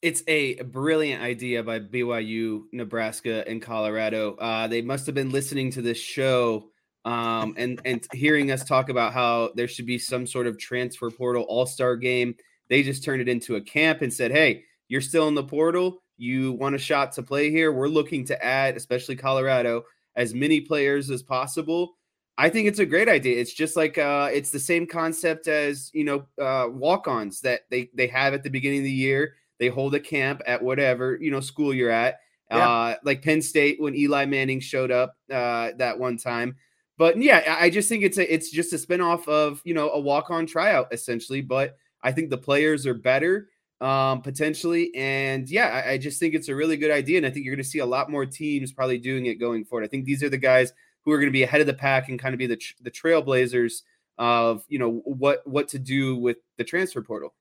It's 0.04 0.22
a 0.28 0.62
brilliant 0.64 1.24
idea 1.24 1.64
by 1.64 1.80
BYU, 1.80 2.66
Nebraska, 2.72 3.48
and 3.48 3.62
Colorado. 3.62 4.36
Uh, 4.36 4.68
they 4.68 4.82
must 4.82 5.06
have 5.06 5.16
been 5.16 5.32
listening 5.32 5.72
to 5.72 5.82
this 5.82 5.98
show 5.98 6.70
um, 7.06 7.56
and 7.58 7.82
and 7.86 8.06
hearing 8.14 8.52
us 8.52 8.64
talk 8.64 8.90
about 8.90 9.14
how 9.14 9.52
there 9.56 9.68
should 9.68 9.86
be 9.86 9.98
some 9.98 10.28
sort 10.28 10.46
of 10.46 10.58
transfer 10.58 11.10
portal 11.10 11.44
all 11.44 11.66
star 11.66 11.96
game 11.96 12.36
they 12.70 12.84
just 12.84 13.04
turned 13.04 13.22
it 13.22 13.30
into 13.30 13.56
a 13.56 13.62
camp 13.62 14.02
and 14.02 14.14
said, 14.14 14.32
hey, 14.32 14.64
you're 14.88 15.02
still 15.02 15.28
in 15.28 15.36
the 15.36 15.44
portal. 15.44 16.02
You 16.18 16.54
want 16.54 16.76
a 16.76 16.80
shot 16.80 17.12
to 17.14 17.24
play 17.24 17.50
here. 17.50 17.72
We're 17.72 17.88
looking 17.88 18.26
to 18.26 18.44
add, 18.44 18.78
especially 18.78 19.16
Colorado, 19.16 19.84
as 20.16 20.34
many 20.34 20.62
players 20.62 21.10
as 21.10 21.24
possible. 21.24 21.98
I 22.38 22.50
think 22.50 22.68
it's 22.68 22.80
a 22.80 22.86
great 22.86 23.10
idea. 23.10 23.40
It's 23.40 23.54
just 23.54 23.76
like 23.76 23.98
uh, 23.98 24.30
it's 24.34 24.50
the 24.50 24.60
same 24.60 24.88
concept 24.88 25.48
as 25.48 25.92
you 25.94 26.04
know 26.04 26.26
uh, 26.44 26.68
walk-ons 26.70 27.42
that 27.42 27.62
they 27.70 27.92
they 27.94 28.08
have 28.08 28.34
at 28.34 28.42
the 28.42 28.50
beginning 28.50 28.80
of 28.80 28.86
the 28.86 28.92
year. 28.92 29.36
They 29.64 29.70
hold 29.70 29.96
a 29.96 30.00
camp 30.02 30.42
at 30.46 30.62
whatever 30.62 31.18
you 31.22 31.32
know 31.32 31.40
school 31.40 31.74
you're 31.74 31.90
at, 31.90 32.20
yeah. 32.52 32.70
uh, 32.70 32.96
like 33.06 33.22
Penn 33.22 33.42
State 33.42 33.80
when 33.80 33.96
Eli 33.96 34.26
Manning 34.26 34.60
showed 34.60 34.92
up 34.92 35.16
uh, 35.32 35.72
that 35.78 35.98
one 35.98 36.18
time. 36.18 36.58
But 36.98 37.18
yeah, 37.18 37.56
I 37.58 37.70
just 37.70 37.88
think 37.88 38.04
it's 38.04 38.18
a 38.18 38.34
it's 38.34 38.52
just 38.52 38.74
a 38.74 38.76
spinoff 38.76 39.26
of 39.30 39.62
you 39.64 39.74
know 39.74 39.90
a 39.92 40.00
walk-on 40.02 40.46
tryout 40.48 40.90
essentially, 40.92 41.40
but 41.40 41.78
I 42.02 42.12
think 42.12 42.30
the 42.30 42.38
players 42.38 42.86
are 42.86 42.94
better 42.94 43.48
um, 43.80 44.22
potentially. 44.22 44.92
And 44.96 45.50
yeah, 45.50 45.84
I, 45.86 45.92
I, 45.92 45.98
just 45.98 46.20
think 46.20 46.34
it's 46.34 46.50
a 46.50 46.56
really 46.56 46.78
good 46.78 46.92
idea. 46.92 47.18
And 47.18 47.26
I 47.26 47.30
think 47.30 47.46
you're 47.46 47.56
going 47.56 47.64
to 47.64 47.70
see 47.70 47.80
a 47.80 47.86
lot 47.86 48.12
more 48.12 48.26
teams 48.26 48.72
probably 48.72 48.98
doing 48.98 49.28
it 49.28 49.36
going 49.36 49.66
forward. 49.66 49.86
I 49.86 49.88
think 49.88 50.06
these 50.06 50.24
are 50.24 50.30
the 50.30 50.38
guys 50.38 50.74
who 51.04 51.12
are 51.12 51.18
going 51.18 51.28
to 51.28 51.34
be 51.34 51.44
ahead 51.44 51.62
of 51.62 51.68
the 51.68 51.74
pack 51.74 52.10
and 52.10 52.20
kind 52.20 52.34
of 52.34 52.40
be 52.40 52.48
the, 52.48 52.62
the 52.82 52.92
trailblazers 52.92 53.82
of, 54.18 54.64
you 54.68 54.80
know, 54.80 55.02
what, 55.06 55.46
what 55.46 55.68
to 55.70 55.80
do 55.80 56.16
with 56.16 56.38
the 56.58 56.64
transfer 56.64 57.02
portal. 57.02 57.34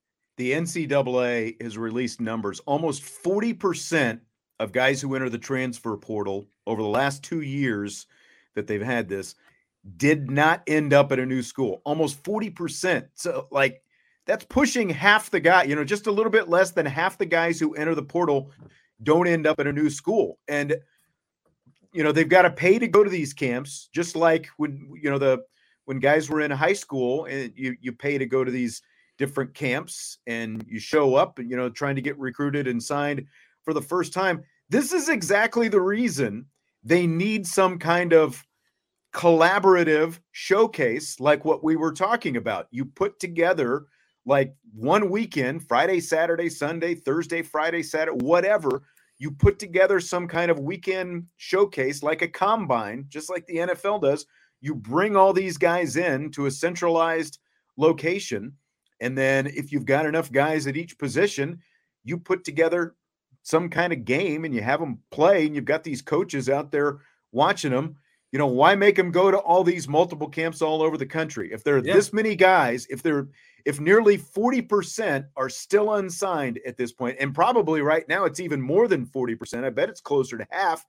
The 0.43 0.51
NCAA 0.51 1.63
has 1.63 1.79
released 1.79 2.21
numbers. 2.21 2.59
Almost 2.67 3.05
40% 3.05 4.19
of 4.59 4.73
guys 4.73 5.01
who 5.01 5.15
enter 5.15 5.31
the 5.31 5.39
transfer 5.39 5.97
portal 5.97 6.49
over 6.67 6.83
the 6.83 6.89
last 6.89 7.23
two 7.23 7.43
years 7.43 8.09
that 8.57 8.67
they've 8.67 8.83
had 8.83 9.09
this 9.09 9.37
did 9.99 10.33
not 10.33 10.65
end 10.67 10.93
up 10.93 11.13
at 11.13 11.21
a 11.21 11.27
new 11.27 11.43
school. 11.43 11.81
Almost 11.85 12.21
40%. 12.25 13.07
So, 13.15 13.47
like, 13.53 13.85
that's 14.27 14.45
pushing 14.47 14.91
half 14.91 15.31
the 15.31 15.39
guy, 15.39 15.63
you 15.63 15.77
know, 15.77 15.85
just 15.85 16.09
a 16.09 16.13
little 16.13 16.33
bit 16.33 16.49
less 16.49 16.73
than 16.73 16.87
half 16.87 17.19
the 17.19 17.27
guys 17.27 17.61
who 17.61 17.77
enter 17.77 17.95
the 17.95 18.03
portal 18.03 18.51
don't 19.01 19.29
end 19.29 19.47
up 19.47 19.61
at 19.61 19.69
a 19.69 19.73
new 19.73 19.91
school. 19.91 20.41
And 20.49 20.75
you 21.93 22.03
know, 22.03 22.11
they've 22.11 22.29
got 22.29 22.43
to 22.43 22.51
pay 22.51 22.81
to 22.81 22.89
go 22.89 23.05
to 23.05 23.11
these 23.11 23.33
camps, 23.33 23.89
just 23.93 24.17
like 24.17 24.49
when 24.57 24.91
you 25.01 25.09
know 25.09 25.19
the 25.19 25.45
when 25.85 26.01
guys 26.01 26.29
were 26.29 26.41
in 26.41 26.51
high 26.51 26.73
school 26.73 27.27
and 27.27 27.53
you 27.55 27.77
you 27.81 27.93
pay 27.93 28.19
to 28.19 28.27
go 28.27 28.43
to 28.43 28.51
these 28.51 28.83
different 29.23 29.55
camps 29.55 30.19
and 30.27 30.65
you 30.67 30.81
show 30.81 31.15
up 31.15 31.39
you 31.39 31.57
know 31.57 31.71
trying 31.71 31.95
to 31.95 32.03
get 32.03 32.19
recruited 32.19 32.67
and 32.67 32.83
signed 32.83 33.25
for 33.63 33.73
the 33.73 33.81
first 33.81 34.13
time. 34.13 34.43
This 34.69 34.93
is 34.93 35.09
exactly 35.09 35.69
the 35.69 35.81
reason 35.81 36.47
they 36.83 37.07
need 37.07 37.47
some 37.47 37.79
kind 37.79 38.13
of 38.13 38.45
collaborative 39.15 40.19
showcase 40.33 41.21
like 41.21 41.45
what 41.45 41.63
we 41.63 41.77
were 41.77 41.93
talking 41.93 42.37
about. 42.37 42.67
You 42.73 42.85
put 42.85 43.21
together 43.21 43.85
like 44.27 44.55
one 44.75 45.09
weekend, 45.09 45.69
Friday, 45.69 46.01
Saturday, 46.01 46.49
Sunday, 46.49 46.97
Thursday, 46.97 47.43
Friday, 47.43 47.85
Saturday, 47.85 48.25
whatever, 48.25 48.83
you 49.19 49.31
put 49.31 49.61
together 49.61 50.01
some 50.01 50.27
kind 50.27 50.51
of 50.51 50.59
weekend 50.59 51.27
showcase 51.37 52.03
like 52.03 52.23
a 52.23 52.29
combine, 52.29 53.05
just 53.09 53.31
like 53.31 53.47
the 53.47 53.59
NFL 53.59 54.03
does. 54.03 54.27
You 54.61 54.75
bring 54.75 55.15
all 55.15 55.33
these 55.33 55.57
guys 55.57 55.97
in 55.97 56.31
to 56.33 56.47
a 56.47 56.51
centralized 56.51 57.39
location. 57.77 58.55
And 59.03 59.19
then 59.19 59.49
if 59.49 59.73
you've 59.73 59.85
got 59.85 60.07
enough 60.07 60.31
guys 60.33 60.67
at 60.67 60.77
each 60.77 60.97
position, 60.97 61.61
you 62.05 62.17
put 62.17 62.45
together 62.45 62.95
some 63.43 63.69
kind 63.69 63.93
of 63.93 64.05
game 64.05 64.45
and 64.45 64.55
you 64.55 64.63
have 64.63 64.81
them 64.81 65.01
play, 65.11 65.47
and 65.47 65.55
you've 65.55 65.65
got 65.65 65.85
these 65.85 66.01
coaches 66.01 66.49
out 66.49 66.71
there 66.71 67.01
watching 67.33 67.73
them. 67.73 67.97
You 68.31 68.39
know, 68.39 68.47
why 68.47 68.75
make 68.75 68.97
them 68.97 69.11
go 69.11 69.31
to 69.31 69.39
all 69.39 69.63
these 69.63 69.89
multiple 69.89 70.29
camps 70.29 70.63
all 70.63 70.83
over 70.83 70.97
the 70.97 71.05
country? 71.05 71.53
If 71.53 71.65
there 71.65 71.77
are 71.77 71.85
yeah. 71.85 71.93
this 71.93 72.13
many 72.13 72.35
guys, 72.35 72.87
if 72.89 73.03
they're 73.03 73.29
if 73.65 73.79
nearly 73.79 74.19
40% 74.19 75.27
are 75.37 75.49
still 75.49 75.95
unsigned 75.95 76.61
at 76.67 76.77
this 76.77 76.93
point, 76.93 77.17
and 77.21 77.35
probably 77.35 77.81
right 77.81 78.09
now 78.09 78.25
it's 78.25 78.41
even 78.41 78.61
more 78.61 78.89
than 78.89 79.07
40%, 79.07 79.65
I 79.65 79.71
bet 79.71 79.89
it's 79.89 80.01
closer 80.01 80.39
to 80.39 80.47
half, 80.51 80.85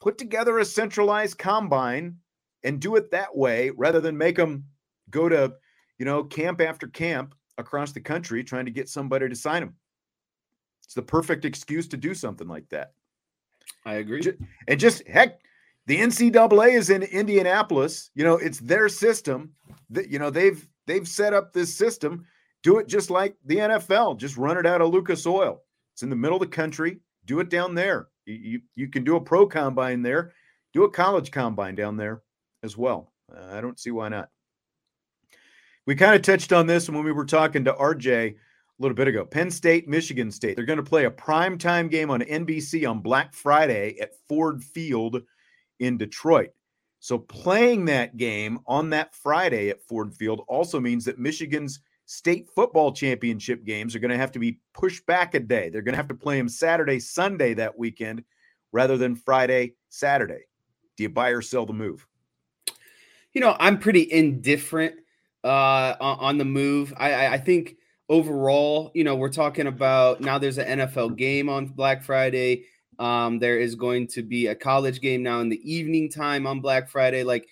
put 0.00 0.18
together 0.18 0.58
a 0.58 0.64
centralized 0.64 1.38
combine 1.38 2.16
and 2.62 2.80
do 2.80 2.96
it 2.96 3.10
that 3.10 3.36
way 3.36 3.70
rather 3.70 4.00
than 4.00 4.16
make 4.16 4.36
them 4.36 4.64
go 5.10 5.28
to, 5.28 5.54
you 5.98 6.04
know, 6.04 6.24
camp 6.24 6.60
after 6.60 6.86
camp 6.86 7.34
across 7.58 7.92
the 7.92 8.00
country 8.00 8.42
trying 8.44 8.64
to 8.64 8.70
get 8.70 8.88
somebody 8.88 9.28
to 9.28 9.34
sign 9.34 9.62
them. 9.62 9.74
It's 10.84 10.94
the 10.94 11.02
perfect 11.02 11.44
excuse 11.44 11.88
to 11.88 11.96
do 11.96 12.14
something 12.14 12.48
like 12.48 12.68
that. 12.70 12.92
I 13.84 13.94
agree. 13.94 14.22
And 14.66 14.80
just 14.80 15.06
heck, 15.06 15.40
the 15.86 15.98
NCAA 15.98 16.74
is 16.74 16.90
in 16.90 17.02
Indianapolis. 17.02 18.10
You 18.14 18.24
know, 18.24 18.34
it's 18.34 18.60
their 18.60 18.88
system. 18.88 19.52
That 19.90 20.08
you 20.08 20.18
know 20.18 20.30
they've 20.30 20.66
they've 20.86 21.06
set 21.06 21.34
up 21.34 21.52
this 21.52 21.74
system. 21.74 22.24
Do 22.62 22.78
it 22.78 22.88
just 22.88 23.10
like 23.10 23.36
the 23.44 23.56
NFL. 23.56 24.18
Just 24.18 24.36
run 24.36 24.58
it 24.58 24.66
out 24.66 24.80
of 24.80 24.90
Lucas 24.90 25.26
Oil. 25.26 25.62
It's 25.94 26.02
in 26.02 26.10
the 26.10 26.16
middle 26.16 26.36
of 26.36 26.40
the 26.40 26.56
country. 26.56 27.00
Do 27.24 27.40
it 27.40 27.50
down 27.50 27.74
there. 27.74 28.08
You, 28.26 28.34
you, 28.34 28.60
you 28.74 28.88
can 28.88 29.04
do 29.04 29.16
a 29.16 29.20
pro 29.20 29.46
combine 29.46 30.02
there. 30.02 30.32
Do 30.72 30.84
a 30.84 30.90
college 30.90 31.30
combine 31.30 31.74
down 31.74 31.96
there 31.96 32.22
as 32.62 32.76
well. 32.76 33.12
Uh, 33.34 33.56
I 33.56 33.60
don't 33.60 33.78
see 33.78 33.90
why 33.90 34.08
not. 34.08 34.28
We 35.88 35.94
kind 35.94 36.14
of 36.14 36.20
touched 36.20 36.52
on 36.52 36.66
this 36.66 36.90
when 36.90 37.02
we 37.02 37.12
were 37.12 37.24
talking 37.24 37.64
to 37.64 37.72
RJ 37.72 38.32
a 38.32 38.36
little 38.78 38.94
bit 38.94 39.08
ago. 39.08 39.24
Penn 39.24 39.50
State, 39.50 39.88
Michigan 39.88 40.30
State. 40.30 40.54
They're 40.54 40.66
going 40.66 40.76
to 40.76 40.82
play 40.82 41.06
a 41.06 41.10
prime 41.10 41.56
time 41.56 41.88
game 41.88 42.10
on 42.10 42.20
NBC 42.20 42.86
on 42.86 43.00
Black 43.00 43.32
Friday 43.32 43.96
at 43.98 44.10
Ford 44.28 44.62
Field 44.62 45.22
in 45.80 45.96
Detroit. 45.96 46.50
So 47.00 47.16
playing 47.16 47.86
that 47.86 48.18
game 48.18 48.58
on 48.66 48.90
that 48.90 49.14
Friday 49.14 49.70
at 49.70 49.82
Ford 49.82 50.12
Field 50.14 50.42
also 50.46 50.78
means 50.78 51.06
that 51.06 51.18
Michigan's 51.18 51.80
state 52.04 52.50
football 52.54 52.92
championship 52.92 53.64
games 53.64 53.96
are 53.96 53.98
going 53.98 54.10
to 54.10 54.18
have 54.18 54.32
to 54.32 54.38
be 54.38 54.58
pushed 54.74 55.06
back 55.06 55.32
a 55.32 55.40
day. 55.40 55.70
They're 55.70 55.80
going 55.80 55.94
to 55.94 55.96
have 55.96 56.08
to 56.08 56.14
play 56.14 56.36
them 56.36 56.50
Saturday, 56.50 57.00
Sunday 57.00 57.54
that 57.54 57.78
weekend 57.78 58.24
rather 58.72 58.98
than 58.98 59.16
Friday, 59.16 59.72
Saturday. 59.88 60.48
Do 60.98 61.04
you 61.04 61.08
buy 61.08 61.30
or 61.30 61.40
sell 61.40 61.64
the 61.64 61.72
move? 61.72 62.06
You 63.32 63.40
know, 63.40 63.56
I'm 63.58 63.78
pretty 63.78 64.12
indifferent 64.12 64.96
uh, 65.44 65.94
on, 66.00 66.38
the 66.38 66.44
move. 66.44 66.92
I, 66.96 67.28
I 67.28 67.38
think 67.38 67.76
overall, 68.08 68.90
you 68.94 69.04
know, 69.04 69.16
we're 69.16 69.28
talking 69.28 69.66
about 69.66 70.20
now 70.20 70.38
there's 70.38 70.58
an 70.58 70.80
NFL 70.80 71.16
game 71.16 71.48
on 71.48 71.66
Black 71.66 72.02
Friday. 72.02 72.64
Um, 72.98 73.38
there 73.38 73.58
is 73.58 73.74
going 73.74 74.08
to 74.08 74.22
be 74.22 74.48
a 74.48 74.54
college 74.54 75.00
game 75.00 75.22
now 75.22 75.40
in 75.40 75.48
the 75.48 75.72
evening 75.72 76.10
time 76.10 76.46
on 76.46 76.60
Black 76.60 76.88
Friday. 76.88 77.22
Like, 77.22 77.48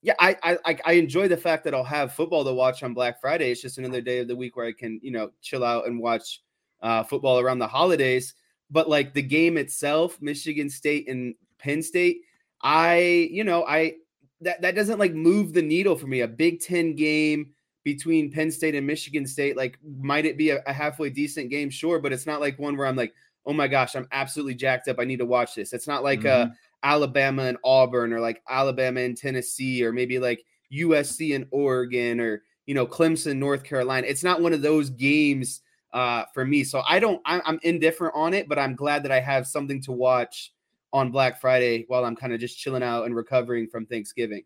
yeah, 0.00 0.14
I, 0.18 0.36
I 0.42 0.78
I 0.86 0.92
enjoy 0.92 1.28
the 1.28 1.36
fact 1.36 1.64
that 1.64 1.74
I'll 1.74 1.84
have 1.84 2.14
football 2.14 2.44
to 2.44 2.54
watch 2.54 2.82
on 2.82 2.94
Black 2.94 3.20
Friday. 3.20 3.50
It's 3.50 3.60
just 3.60 3.78
another 3.78 4.00
day 4.00 4.20
of 4.20 4.28
the 4.28 4.36
week 4.36 4.56
where 4.56 4.66
I 4.66 4.72
can, 4.72 5.00
you 5.02 5.10
know, 5.10 5.30
chill 5.42 5.64
out 5.64 5.86
and 5.86 6.00
watch 6.00 6.40
uh, 6.80 7.02
football 7.02 7.40
around 7.40 7.58
the 7.58 7.66
holidays. 7.66 8.34
But 8.70 8.88
like 8.88 9.12
the 9.12 9.22
game 9.22 9.56
itself, 9.56 10.20
Michigan 10.20 10.70
State 10.70 11.08
and 11.08 11.34
Penn 11.58 11.82
State, 11.82 12.22
I, 12.62 13.28
you 13.30 13.44
know, 13.44 13.64
I 13.66 13.94
that 14.40 14.62
that 14.62 14.74
doesn't 14.74 14.98
like 14.98 15.14
move 15.14 15.52
the 15.52 15.62
needle 15.62 15.96
for 15.96 16.06
me. 16.06 16.20
A 16.20 16.28
Big 16.28 16.60
Ten 16.60 16.94
game 16.94 17.50
between 17.84 18.30
Penn 18.30 18.50
State 18.50 18.74
and 18.74 18.86
Michigan 18.86 19.26
State, 19.26 19.56
like, 19.56 19.78
might 19.98 20.26
it 20.26 20.36
be 20.36 20.50
a, 20.50 20.62
a 20.66 20.72
halfway 20.72 21.10
decent 21.10 21.48
game? 21.48 21.70
Sure, 21.70 21.98
but 21.98 22.12
it's 22.12 22.26
not 22.26 22.40
like 22.40 22.58
one 22.58 22.76
where 22.76 22.86
I'm 22.86 22.96
like, 22.96 23.14
oh 23.46 23.52
my 23.52 23.66
gosh, 23.66 23.96
I'm 23.96 24.06
absolutely 24.12 24.54
jacked 24.54 24.88
up. 24.88 24.98
I 24.98 25.04
need 25.04 25.20
to 25.20 25.26
watch 25.26 25.54
this. 25.54 25.72
It's 25.72 25.88
not 25.88 26.02
like 26.02 26.20
mm-hmm. 26.20 26.50
uh, 26.50 26.54
Alabama 26.82 27.44
and 27.44 27.58
Auburn 27.64 28.12
or 28.12 28.20
like 28.20 28.42
Alabama 28.48 29.00
and 29.00 29.16
Tennessee 29.16 29.82
or 29.82 29.92
maybe 29.92 30.18
like 30.18 30.44
USC 30.72 31.34
and 31.34 31.46
Oregon 31.50 32.20
or 32.20 32.42
you 32.66 32.74
know 32.74 32.86
Clemson, 32.86 33.36
North 33.36 33.64
Carolina. 33.64 34.06
It's 34.06 34.22
not 34.22 34.42
one 34.42 34.52
of 34.52 34.60
those 34.60 34.90
games 34.90 35.62
uh, 35.94 36.24
for 36.34 36.44
me. 36.44 36.64
So 36.64 36.82
I 36.86 36.98
don't. 36.98 37.22
I'm, 37.24 37.40
I'm 37.46 37.60
indifferent 37.62 38.14
on 38.14 38.34
it, 38.34 38.48
but 38.48 38.58
I'm 38.58 38.74
glad 38.74 39.02
that 39.04 39.12
I 39.12 39.20
have 39.20 39.46
something 39.46 39.80
to 39.82 39.92
watch 39.92 40.52
on 40.92 41.10
Black 41.10 41.40
Friday 41.40 41.84
while 41.88 42.04
I'm 42.04 42.16
kind 42.16 42.32
of 42.32 42.40
just 42.40 42.58
chilling 42.58 42.82
out 42.82 43.04
and 43.04 43.14
recovering 43.14 43.68
from 43.68 43.86
Thanksgiving. 43.86 44.42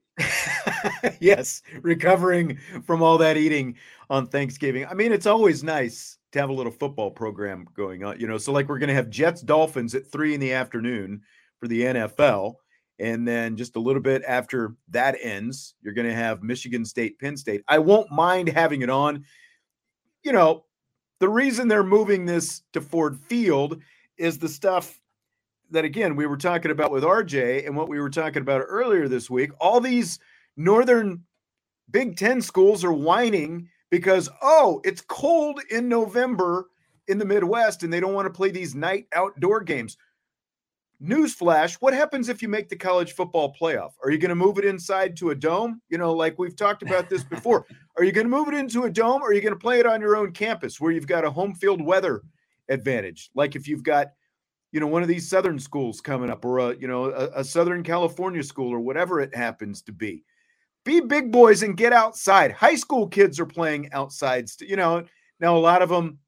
yes, 1.21 1.63
recovering 1.83 2.59
from 2.85 3.03
all 3.03 3.19
that 3.19 3.37
eating 3.37 3.77
on 4.11 4.27
Thanksgiving. 4.27 4.87
I 4.87 4.95
mean, 4.95 5.13
it's 5.13 5.27
always 5.27 5.63
nice 5.63 6.19
to 6.33 6.41
have 6.41 6.51
a 6.51 6.55
little 6.55 6.73
football 6.73 7.11
program 7.11 7.67
going 7.77 8.05
on, 8.05 8.19
you 8.19 8.27
know. 8.27 8.39
So, 8.39 8.53
like, 8.53 8.69
we're 8.69 8.79
going 8.79 8.89
to 8.89 8.95
have 8.95 9.11
Jets 9.11 9.43
Dolphins 9.43 9.95
at 9.95 10.11
three 10.11 10.35
in 10.35 10.41
the 10.41 10.53
afternoon 10.53 11.23
for 11.59 11.69
the 11.69 11.83
NFL. 11.83 12.55
And 12.99 13.27
then 13.27 13.57
just 13.57 13.77
a 13.77 13.81
little 13.81 14.03
bit 14.03 14.23
after 14.27 14.77
that 14.91 15.17
ends, 15.21 15.75
you're 15.83 15.95
going 15.95 16.09
to 16.09 16.15
have 16.15 16.43
Michigan 16.43 16.85
State, 16.85 17.19
Penn 17.19 17.37
State. 17.37 17.63
I 17.69 17.79
won't 17.79 18.11
mind 18.11 18.49
having 18.49 18.83
it 18.83 18.91
on. 18.91 19.25
You 20.23 20.33
know, 20.33 20.65
the 21.19 21.29
reason 21.29 21.69
they're 21.69 21.83
moving 21.83 22.25
this 22.25 22.63
to 22.73 22.81
Ford 22.81 23.19
Field 23.19 23.81
is 24.19 24.39
the 24.39 24.49
stuff 24.49 25.01
that 25.73 25.85
again 25.85 26.17
we 26.17 26.27
were 26.27 26.37
talking 26.37 26.71
about 26.71 26.91
with 26.91 27.03
RJ 27.03 27.67
and 27.67 27.77
what 27.77 27.89
we 27.89 28.01
were 28.01 28.11
talking 28.11 28.43
about 28.43 28.65
earlier 28.67 29.09
this 29.09 29.29
week. 29.29 29.51
All 29.61 29.81
these 29.81 30.19
northern 30.57 31.25
Big 31.91 32.17
10 32.17 32.41
schools 32.41 32.85
are 32.85 32.93
whining 32.93 33.69
because 33.91 34.29
oh, 34.41 34.81
it's 34.85 35.03
cold 35.03 35.61
in 35.71 35.89
November 35.89 36.67
in 37.09 37.19
the 37.19 37.25
Midwest 37.25 37.83
and 37.83 37.93
they 37.93 38.01
don't 38.01 38.15
want 38.15 38.27
to 38.27 38.33
play 38.33 38.51
these 38.51 38.75
night 38.75 39.07
outdoor 39.13 39.61
games. 39.61 39.97
Newsflash, 41.03 41.75
what 41.81 41.93
happens 41.93 42.29
if 42.29 42.41
you 42.41 42.49
make 42.49 42.69
the 42.69 42.77
college 42.77 43.13
football 43.13 43.55
playoff? 43.61 43.91
Are 44.03 44.11
you 44.11 44.19
going 44.19 44.29
to 44.31 44.37
move 44.37 44.57
it 44.57 44.65
inside 44.65 45.17
to 45.17 45.31
a 45.31 45.35
dome? 45.35 45.83
You 45.91 45.99
know, 45.99 46.13
like 46.13 46.39
we've 46.39 46.57
talked 46.57 46.83
about 46.83 47.11
this 47.11 47.25
before. 47.31 47.67
are 47.97 48.05
you 48.05 48.13
going 48.13 48.25
to 48.25 48.31
move 48.31 48.49
it 48.49 48.55
into 48.55 48.85
a 48.85 48.91
dome 48.91 49.21
or 49.21 49.31
are 49.31 49.33
you 49.35 49.41
going 49.41 49.55
to 49.55 49.59
play 49.59 49.81
it 49.81 49.87
on 49.87 50.01
your 50.01 50.17
own 50.17 50.33
campus 50.33 50.81
where 50.81 50.93
you've 50.93 51.07
got 51.07 51.25
a 51.25 51.31
home 51.31 51.55
field 51.55 51.83
weather 51.83 52.23
advantage? 52.69 53.31
Like 53.35 53.57
if 53.57 53.67
you've 53.67 53.83
got 53.83 54.13
you 54.73 54.81
know 54.81 54.87
one 54.87 55.03
of 55.03 55.09
these 55.09 55.29
southern 55.29 55.59
schools 55.59 56.01
coming 56.01 56.31
up 56.31 56.45
or 56.45 56.59
a 56.59 56.77
you 56.77 56.89
know 56.89 57.05
a, 57.05 57.41
a, 57.41 57.45
southern 57.45 57.83
california 57.83 58.43
school 58.43 58.73
or 58.73 58.81
whatever 58.81 59.21
it 59.21 59.35
happens 59.35 59.83
to 59.83 59.93
be. 59.93 60.25
Be 60.85 60.99
big 60.99 61.31
boys 61.31 61.63
and 61.63 61.77
get 61.77 61.93
outside. 61.93 62.51
High 62.51 62.75
school 62.75 63.07
kids 63.07 63.39
are 63.39 63.47
playing 63.47 63.93
outside 63.93 64.51
you 64.61 64.77
know 64.77 65.05
now 65.39 65.57
a 65.57 65.59
lot 65.59 65.83
of 65.83 65.91
them 65.91 66.19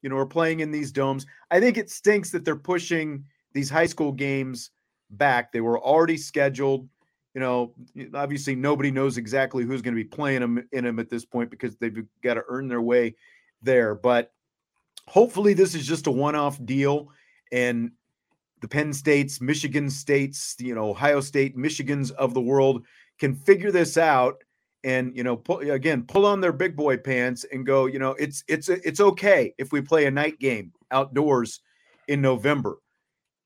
you 0.00 0.08
know 0.08 0.16
are 0.16 0.26
playing 0.26 0.60
in 0.60 0.70
these 0.70 0.92
domes. 0.92 1.26
I 1.50 1.60
think 1.60 1.76
it 1.76 1.90
stinks 1.90 2.30
that 2.30 2.44
they're 2.44 2.56
pushing 2.56 3.24
these 3.52 3.68
high 3.68 3.86
school 3.86 4.12
games 4.12 4.70
back. 5.10 5.52
They 5.52 5.60
were 5.60 5.80
already 5.80 6.16
scheduled 6.16 6.88
you 7.34 7.40
know 7.40 7.74
obviously 8.14 8.54
nobody 8.54 8.90
knows 8.90 9.16
exactly 9.16 9.64
who's 9.64 9.82
going 9.82 9.94
to 9.94 10.02
be 10.02 10.08
playing 10.08 10.40
them 10.40 10.68
in 10.72 10.84
them 10.84 10.98
at 10.98 11.10
this 11.10 11.24
point 11.24 11.50
because 11.50 11.76
they've 11.76 12.04
got 12.22 12.34
to 12.34 12.44
earn 12.48 12.68
their 12.68 12.82
way 12.82 13.16
there. 13.60 13.94
But 13.94 14.32
hopefully 15.08 15.52
this 15.52 15.74
is 15.74 15.84
just 15.84 16.06
a 16.06 16.12
one-off 16.12 16.64
deal 16.64 17.10
and 17.52 17.92
the 18.60 18.68
Penn 18.68 18.92
States, 18.92 19.40
Michigan 19.40 19.90
States, 19.90 20.56
you 20.58 20.74
know, 20.74 20.90
Ohio 20.90 21.20
State, 21.20 21.56
Michigans 21.56 22.10
of 22.12 22.32
the 22.32 22.40
world 22.40 22.84
can 23.18 23.34
figure 23.34 23.70
this 23.70 23.96
out 23.96 24.42
and 24.84 25.16
you 25.16 25.22
know 25.22 25.36
pull, 25.36 25.58
again 25.58 26.02
pull 26.02 26.26
on 26.26 26.40
their 26.40 26.52
big 26.52 26.74
boy 26.74 26.96
pants 26.96 27.44
and 27.52 27.64
go 27.64 27.86
you 27.86 27.98
know 27.98 28.12
it's 28.18 28.42
it's 28.48 28.68
it's 28.68 28.98
okay 28.98 29.54
if 29.58 29.70
we 29.72 29.80
play 29.80 30.06
a 30.06 30.10
night 30.10 30.38
game 30.40 30.72
outdoors 30.90 31.60
in 32.08 32.20
November. 32.20 32.78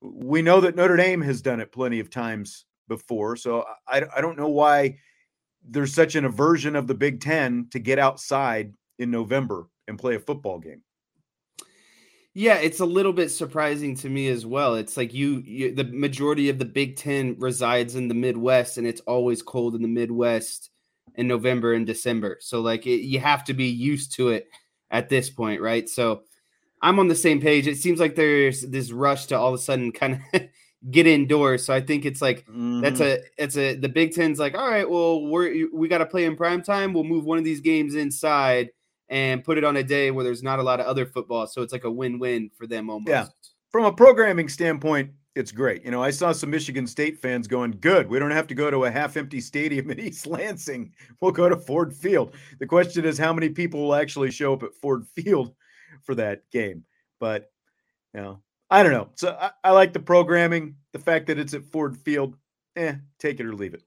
We 0.01 0.43
know 0.43 0.61
that 0.61 0.77
Notre 0.77 0.97
Dame 0.97 1.21
has 1.23 1.43
done 1.43 1.61
it 1.61 1.73
plenty 1.73 2.01
of 2.01 2.11
times 2.11 2.65
before, 2.89 3.37
so 3.37 3.67
I 3.87 4.05
I 4.17 4.21
don't 4.21 4.39
know 4.39 4.49
why 4.49 4.99
there's 5.69 5.95
such 5.95 6.15
an 6.15 6.25
aversion 6.25 6.77
of 6.77 6.87
the 6.87 6.95
Big 6.95 7.21
10 7.21 7.69
to 7.73 7.79
get 7.79 7.99
outside 7.99 8.73
in 8.99 9.11
November 9.11 9.69
and 9.89 9.99
play 9.99 10.15
a 10.15 10.21
football 10.21 10.59
game. 10.59 10.83
Yeah, 12.39 12.57
it's 12.57 12.81
a 12.81 12.85
little 12.85 13.15
bit 13.15 13.31
surprising 13.31 13.95
to 13.97 14.11
me 14.11 14.29
as 14.29 14.45
well. 14.45 14.75
It's 14.75 14.99
like 14.99 15.15
you, 15.15 15.43
you, 15.47 15.75
the 15.75 15.85
majority 15.85 16.51
of 16.51 16.59
the 16.59 16.67
Big 16.67 16.97
Ten 16.97 17.35
resides 17.39 17.95
in 17.95 18.09
the 18.09 18.15
Midwest, 18.15 18.77
and 18.77 18.87
it's 18.87 19.01
always 19.07 19.41
cold 19.41 19.75
in 19.75 19.81
the 19.81 19.89
Midwest 19.89 20.69
in 21.15 21.29
November 21.29 21.73
and 21.73 21.87
December. 21.87 22.37
So 22.43 22.61
like 22.61 22.87
it, 22.87 23.01
you 23.07 23.21
have 23.21 23.43
to 23.45 23.55
be 23.55 23.69
used 23.69 24.13
to 24.17 24.29
it 24.29 24.49
at 24.91 25.09
this 25.09 25.31
point, 25.31 25.63
right? 25.63 25.89
So 25.89 26.25
I'm 26.83 26.99
on 26.99 27.09
the 27.09 27.15
same 27.15 27.41
page. 27.41 27.67
It 27.67 27.79
seems 27.79 28.01
like 28.01 28.17
there's 28.17 28.61
this 28.61 28.93
rush 28.93 29.25
to 29.29 29.39
all 29.39 29.49
of 29.49 29.55
a 29.55 29.63
sudden 29.63 29.91
kind 29.91 30.21
of 30.35 30.43
get 30.91 31.07
indoors. 31.07 31.65
So 31.65 31.73
I 31.73 31.81
think 31.81 32.05
it's 32.05 32.21
like 32.21 32.41
mm-hmm. 32.41 32.83
that's 32.83 33.01
a 33.01 33.21
it's 33.39 33.57
a 33.57 33.77
the 33.77 33.89
Big 33.89 34.13
Ten's 34.13 34.39
like, 34.39 34.55
all 34.55 34.71
right, 34.71 34.91
well 34.91 35.23
we're 35.23 35.71
we 35.73 35.89
got 35.89 35.99
to 35.99 36.07
play 36.07 36.27
in 36.27 36.37
prime 36.37 36.63
time. 36.63 36.93
We'll 36.93 37.05
move 37.05 37.25
one 37.25 37.39
of 37.39 37.45
these 37.45 37.63
games 37.63 37.95
inside 37.95 38.73
and 39.09 39.45
put 39.45 39.59
it 39.59 39.65
on 39.65 39.77
a 39.77 39.83
day 39.83 40.11
where 40.11 40.25
there's 40.25 40.43
not 40.43 40.59
a 40.59 40.63
lot 40.63 40.81
of 40.81 40.87
other 40.87 41.07
football. 41.07 41.47
So 41.47 41.63
it's 41.63 41.73
like 41.73 41.85
a 41.85 41.91
win 41.91 42.19
win 42.19 42.51
for 42.57 42.67
them 42.67 42.91
almost. 42.91 43.09
Yeah. 43.09 43.27
From 43.71 43.85
a 43.85 43.93
programming 43.93 44.49
standpoint, 44.49 45.11
it's 45.37 45.53
great. 45.53 45.85
You 45.85 45.91
know, 45.91 46.03
I 46.03 46.11
saw 46.11 46.33
some 46.33 46.51
Michigan 46.51 46.87
State 46.87 47.19
fans 47.19 47.47
going, 47.47 47.73
good. 47.81 48.09
We 48.09 48.19
don't 48.19 48.31
have 48.31 48.47
to 48.47 48.55
go 48.55 48.71
to 48.71 48.87
a 48.87 48.91
half 48.91 49.17
empty 49.17 49.41
stadium 49.41 49.91
in 49.91 50.01
East 50.01 50.27
Lansing. 50.27 50.93
We'll 51.21 51.33
go 51.33 51.49
to 51.49 51.57
Ford 51.57 51.95
Field. 51.95 52.35
The 52.59 52.67
question 52.67 53.05
is 53.05 53.19
how 53.19 53.33
many 53.33 53.51
people 53.51 53.83
will 53.83 53.95
actually 53.95 54.31
show 54.31 54.55
up 54.55 54.63
at 54.63 54.75
Ford 54.75 55.07
Field 55.07 55.55
for 56.03 56.15
that 56.15 56.51
game. 56.51 56.85
But, 57.21 57.51
you 58.15 58.23
know, 58.23 58.41
I 58.71 58.83
don't 58.83 58.93
know. 58.93 59.11
So 59.15 59.37
I, 59.39 59.51
I 59.63 59.71
like 59.73 59.93
the 59.93 60.01
programming, 60.01 60.77
the 60.93 60.99
fact 60.99 61.27
that 61.27 61.39
it's 61.39 61.55
at 61.55 61.65
Ford 61.65 61.97
Field. 61.99 62.35
Eh, 62.75 62.95
take 63.19 63.39
it 63.39 63.47
or 63.47 63.55
leave 63.55 63.75
it. 63.75 63.83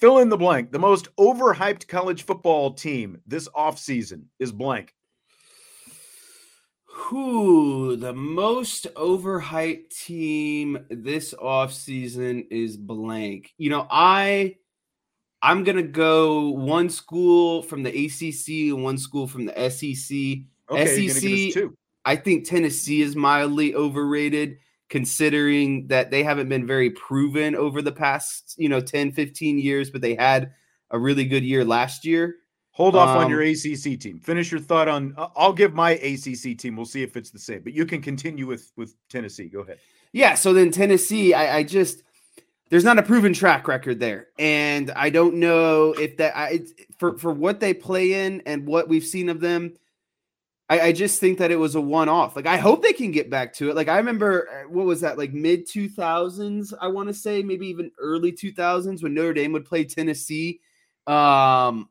Fill 0.00 0.18
in 0.20 0.30
the 0.30 0.36
blank. 0.38 0.72
The 0.72 0.78
most 0.78 1.14
overhyped 1.16 1.86
college 1.86 2.22
football 2.22 2.72
team 2.72 3.20
this 3.26 3.48
offseason 3.48 4.22
is 4.38 4.50
blank. 4.50 4.94
Who 6.86 7.96
the 7.96 8.14
most 8.14 8.86
overhyped 8.94 9.90
team 9.90 10.86
this 10.88 11.34
offseason 11.34 12.46
is 12.50 12.78
blank. 12.78 13.52
You 13.58 13.68
know, 13.68 13.86
I 13.90 14.56
I'm 15.42 15.64
gonna 15.64 15.82
go 15.82 16.48
one 16.48 16.88
school 16.88 17.62
from 17.62 17.82
the 17.82 17.90
ACC 17.90 18.74
and 18.74 18.82
one 18.82 18.96
school 18.96 19.26
from 19.26 19.44
the 19.44 19.70
SEC. 19.70 20.46
Okay, 20.70 21.08
SEC, 21.08 21.64
I 22.06 22.16
think 22.16 22.48
Tennessee 22.48 23.02
is 23.02 23.16
mildly 23.16 23.74
overrated 23.74 24.56
considering 24.90 25.86
that 25.86 26.10
they 26.10 26.22
haven't 26.22 26.48
been 26.48 26.66
very 26.66 26.90
proven 26.90 27.54
over 27.54 27.80
the 27.80 27.92
past, 27.92 28.54
you 28.58 28.68
know, 28.68 28.80
10, 28.80 29.12
15 29.12 29.58
years, 29.58 29.88
but 29.88 30.02
they 30.02 30.16
had 30.16 30.52
a 30.90 30.98
really 30.98 31.24
good 31.24 31.44
year 31.44 31.64
last 31.64 32.04
year. 32.04 32.36
Hold 32.72 32.96
off 32.96 33.10
um, 33.10 33.24
on 33.24 33.30
your 33.30 33.42
ACC 33.42 33.98
team. 34.00 34.20
Finish 34.20 34.50
your 34.50 34.60
thought 34.60 34.88
on. 34.88 35.14
I'll 35.36 35.52
give 35.52 35.74
my 35.74 35.92
ACC 35.92 36.58
team. 36.58 36.76
We'll 36.76 36.86
see 36.86 37.02
if 37.02 37.16
it's 37.16 37.30
the 37.30 37.38
same. 37.38 37.62
But 37.62 37.72
you 37.72 37.86
can 37.86 38.00
continue 38.00 38.46
with 38.46 38.70
with 38.76 38.94
Tennessee. 39.08 39.48
Go 39.48 39.60
ahead. 39.60 39.78
Yeah. 40.12 40.34
So 40.34 40.52
then 40.52 40.70
Tennessee, 40.70 41.34
I, 41.34 41.58
I 41.58 41.62
just 41.62 42.02
there's 42.70 42.84
not 42.84 42.98
a 42.98 43.02
proven 43.02 43.32
track 43.32 43.68
record 43.68 44.00
there, 44.00 44.28
and 44.38 44.92
I 44.92 45.10
don't 45.10 45.34
know 45.34 45.92
if 45.92 46.16
that 46.18 46.36
I 46.36 46.60
for 46.98 47.18
for 47.18 47.32
what 47.32 47.60
they 47.60 47.74
play 47.74 48.24
in 48.24 48.40
and 48.46 48.66
what 48.66 48.88
we've 48.88 49.04
seen 49.04 49.28
of 49.28 49.40
them. 49.40 49.76
I, 50.70 50.80
I 50.80 50.92
just 50.92 51.18
think 51.18 51.38
that 51.38 51.50
it 51.50 51.56
was 51.56 51.74
a 51.74 51.80
one 51.80 52.08
off. 52.08 52.36
Like 52.36 52.46
I 52.46 52.56
hope 52.56 52.82
they 52.82 52.92
can 52.92 53.10
get 53.10 53.28
back 53.28 53.52
to 53.54 53.68
it. 53.70 53.76
Like 53.76 53.88
I 53.88 53.96
remember 53.96 54.48
uh, 54.48 54.68
what 54.70 54.86
was 54.86 55.00
that 55.00 55.18
like 55.18 55.32
mid 55.32 55.68
two 55.68 55.88
thousands? 55.88 56.72
I 56.80 56.86
want 56.86 57.08
to 57.08 57.14
say 57.14 57.42
maybe 57.42 57.66
even 57.66 57.90
early 57.98 58.30
two 58.30 58.52
thousands 58.52 59.02
when 59.02 59.12
Notre 59.12 59.34
Dame 59.34 59.52
would 59.52 59.64
play 59.64 59.84
Tennessee. 59.84 60.60
Um, 61.08 61.88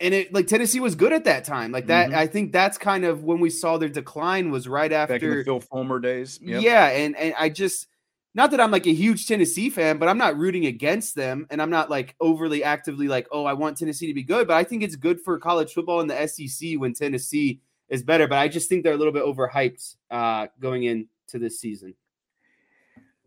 and 0.00 0.12
it 0.12 0.34
like 0.34 0.46
Tennessee 0.46 0.80
was 0.80 0.96
good 0.96 1.14
at 1.14 1.24
that 1.24 1.44
time. 1.44 1.72
Like 1.72 1.86
that, 1.86 2.10
mm-hmm. 2.10 2.18
I 2.18 2.26
think 2.26 2.52
that's 2.52 2.76
kind 2.76 3.06
of 3.06 3.24
when 3.24 3.40
we 3.40 3.48
saw 3.48 3.78
their 3.78 3.88
decline 3.88 4.50
was 4.50 4.68
right 4.68 4.92
after 4.92 5.14
Back 5.14 5.22
in 5.22 5.38
the 5.38 5.44
Phil 5.44 5.60
Fulmer 5.60 5.98
days. 5.98 6.38
Yep. 6.42 6.62
Yeah, 6.62 6.88
and 6.88 7.16
and 7.16 7.34
I 7.38 7.48
just 7.48 7.86
not 8.34 8.50
that 8.50 8.60
I'm 8.60 8.70
like 8.70 8.86
a 8.86 8.92
huge 8.92 9.26
Tennessee 9.26 9.70
fan, 9.70 9.96
but 9.96 10.10
I'm 10.10 10.18
not 10.18 10.36
rooting 10.36 10.66
against 10.66 11.14
them, 11.14 11.46
and 11.48 11.62
I'm 11.62 11.70
not 11.70 11.88
like 11.88 12.14
overly 12.20 12.62
actively 12.62 13.08
like, 13.08 13.28
oh, 13.32 13.46
I 13.46 13.54
want 13.54 13.78
Tennessee 13.78 14.08
to 14.08 14.14
be 14.14 14.22
good. 14.22 14.46
But 14.46 14.58
I 14.58 14.64
think 14.64 14.82
it's 14.82 14.94
good 14.94 15.22
for 15.22 15.38
college 15.38 15.72
football 15.72 16.02
in 16.02 16.06
the 16.06 16.26
SEC 16.26 16.72
when 16.76 16.92
Tennessee 16.92 17.62
is 17.88 18.02
better. 18.02 18.26
But 18.28 18.38
I 18.38 18.48
just 18.48 18.68
think 18.68 18.84
they're 18.84 18.94
a 18.94 18.96
little 18.96 19.12
bit 19.12 19.24
overhyped 19.24 19.96
uh, 20.10 20.48
going 20.60 20.84
into 20.84 21.08
this 21.34 21.60
season. 21.60 21.94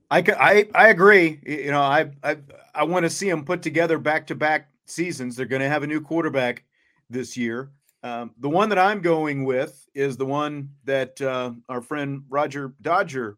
I, 0.09 0.23
I 0.37 0.67
I 0.75 0.89
agree. 0.89 1.39
You 1.45 1.71
know, 1.71 1.81
I 1.81 2.11
I 2.23 2.37
I 2.75 2.83
want 2.83 3.03
to 3.03 3.09
see 3.09 3.29
them 3.29 3.45
put 3.45 3.61
together 3.61 3.97
back 3.97 4.27
to 4.27 4.35
back 4.35 4.69
seasons. 4.85 5.35
They're 5.35 5.45
going 5.45 5.61
to 5.61 5.69
have 5.69 5.83
a 5.83 5.87
new 5.87 6.01
quarterback 6.01 6.65
this 7.09 7.37
year. 7.37 7.71
Um, 8.03 8.31
the 8.39 8.49
one 8.49 8.69
that 8.69 8.79
I'm 8.79 9.01
going 9.01 9.45
with 9.45 9.87
is 9.93 10.17
the 10.17 10.25
one 10.25 10.71
that 10.85 11.21
uh, 11.21 11.53
our 11.69 11.81
friend 11.81 12.23
Roger 12.29 12.73
Dodger 12.81 13.37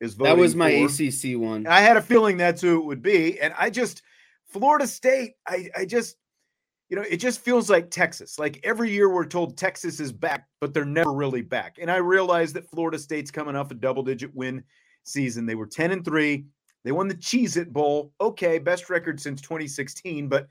is 0.00 0.14
voting. 0.14 0.36
That 0.36 0.40
was 0.40 0.54
my 0.54 0.86
for. 0.86 1.04
ACC 1.04 1.38
one. 1.38 1.66
I 1.66 1.80
had 1.80 1.96
a 1.96 2.02
feeling 2.02 2.36
that's 2.36 2.62
who 2.62 2.80
it 2.80 2.84
would 2.84 3.02
be, 3.02 3.40
and 3.40 3.52
I 3.58 3.70
just 3.70 4.02
Florida 4.46 4.86
State. 4.86 5.34
I 5.46 5.68
I 5.76 5.84
just 5.84 6.16
you 6.88 6.96
know 6.96 7.02
it 7.02 7.16
just 7.16 7.40
feels 7.40 7.70
like 7.70 7.90
Texas. 7.90 8.38
Like 8.38 8.60
every 8.62 8.90
year 8.90 9.08
we're 9.08 9.26
told 9.26 9.56
Texas 9.56 10.00
is 10.00 10.12
back, 10.12 10.46
but 10.60 10.74
they're 10.74 10.84
never 10.84 11.12
really 11.12 11.42
back. 11.42 11.76
And 11.80 11.90
I 11.90 11.96
realize 11.96 12.52
that 12.52 12.70
Florida 12.70 12.98
State's 12.98 13.30
coming 13.30 13.56
off 13.56 13.70
a 13.70 13.74
double 13.74 14.02
digit 14.02 14.34
win 14.34 14.62
season. 15.04 15.46
They 15.46 15.54
were 15.54 15.66
ten 15.66 15.90
and 15.92 16.04
three. 16.04 16.46
They 16.84 16.92
won 16.92 17.08
the 17.08 17.14
Cheez 17.14 17.56
It 17.56 17.72
Bowl. 17.72 18.12
Okay, 18.20 18.58
best 18.58 18.90
record 18.90 19.18
since 19.18 19.40
2016, 19.40 20.28
but 20.28 20.46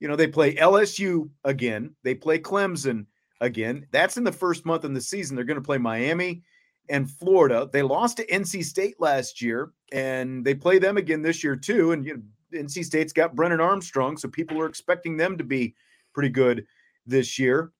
you 0.00 0.08
know, 0.08 0.16
they 0.16 0.26
play 0.26 0.54
LSU 0.54 1.30
again. 1.44 1.94
They 2.02 2.14
play 2.14 2.38
Clemson 2.38 3.06
again. 3.40 3.86
That's 3.90 4.16
in 4.16 4.24
the 4.24 4.32
first 4.32 4.64
month 4.64 4.84
in 4.84 4.94
the 4.94 5.00
season. 5.00 5.36
They're 5.36 5.44
going 5.44 5.60
to 5.60 5.64
play 5.64 5.78
Miami 5.78 6.42
and 6.88 7.10
Florida. 7.10 7.68
They 7.72 7.82
lost 7.82 8.16
to 8.18 8.26
NC 8.26 8.64
State 8.64 8.96
last 9.00 9.42
year, 9.42 9.72
and 9.92 10.44
they 10.44 10.54
play 10.54 10.78
them 10.78 10.96
again 10.96 11.22
this 11.22 11.42
year 11.42 11.56
too. 11.56 11.92
And 11.92 12.04
you 12.04 12.14
know, 12.14 12.22
NC 12.52 12.84
State's 12.84 13.12
got 13.12 13.34
Brennan 13.34 13.60
Armstrong, 13.60 14.16
so 14.16 14.28
people 14.28 14.60
are 14.60 14.66
expecting 14.66 15.16
them 15.16 15.38
to 15.38 15.44
be 15.44 15.74
pretty 16.12 16.30
good 16.30 16.66
this 17.06 17.38
year. 17.38 17.72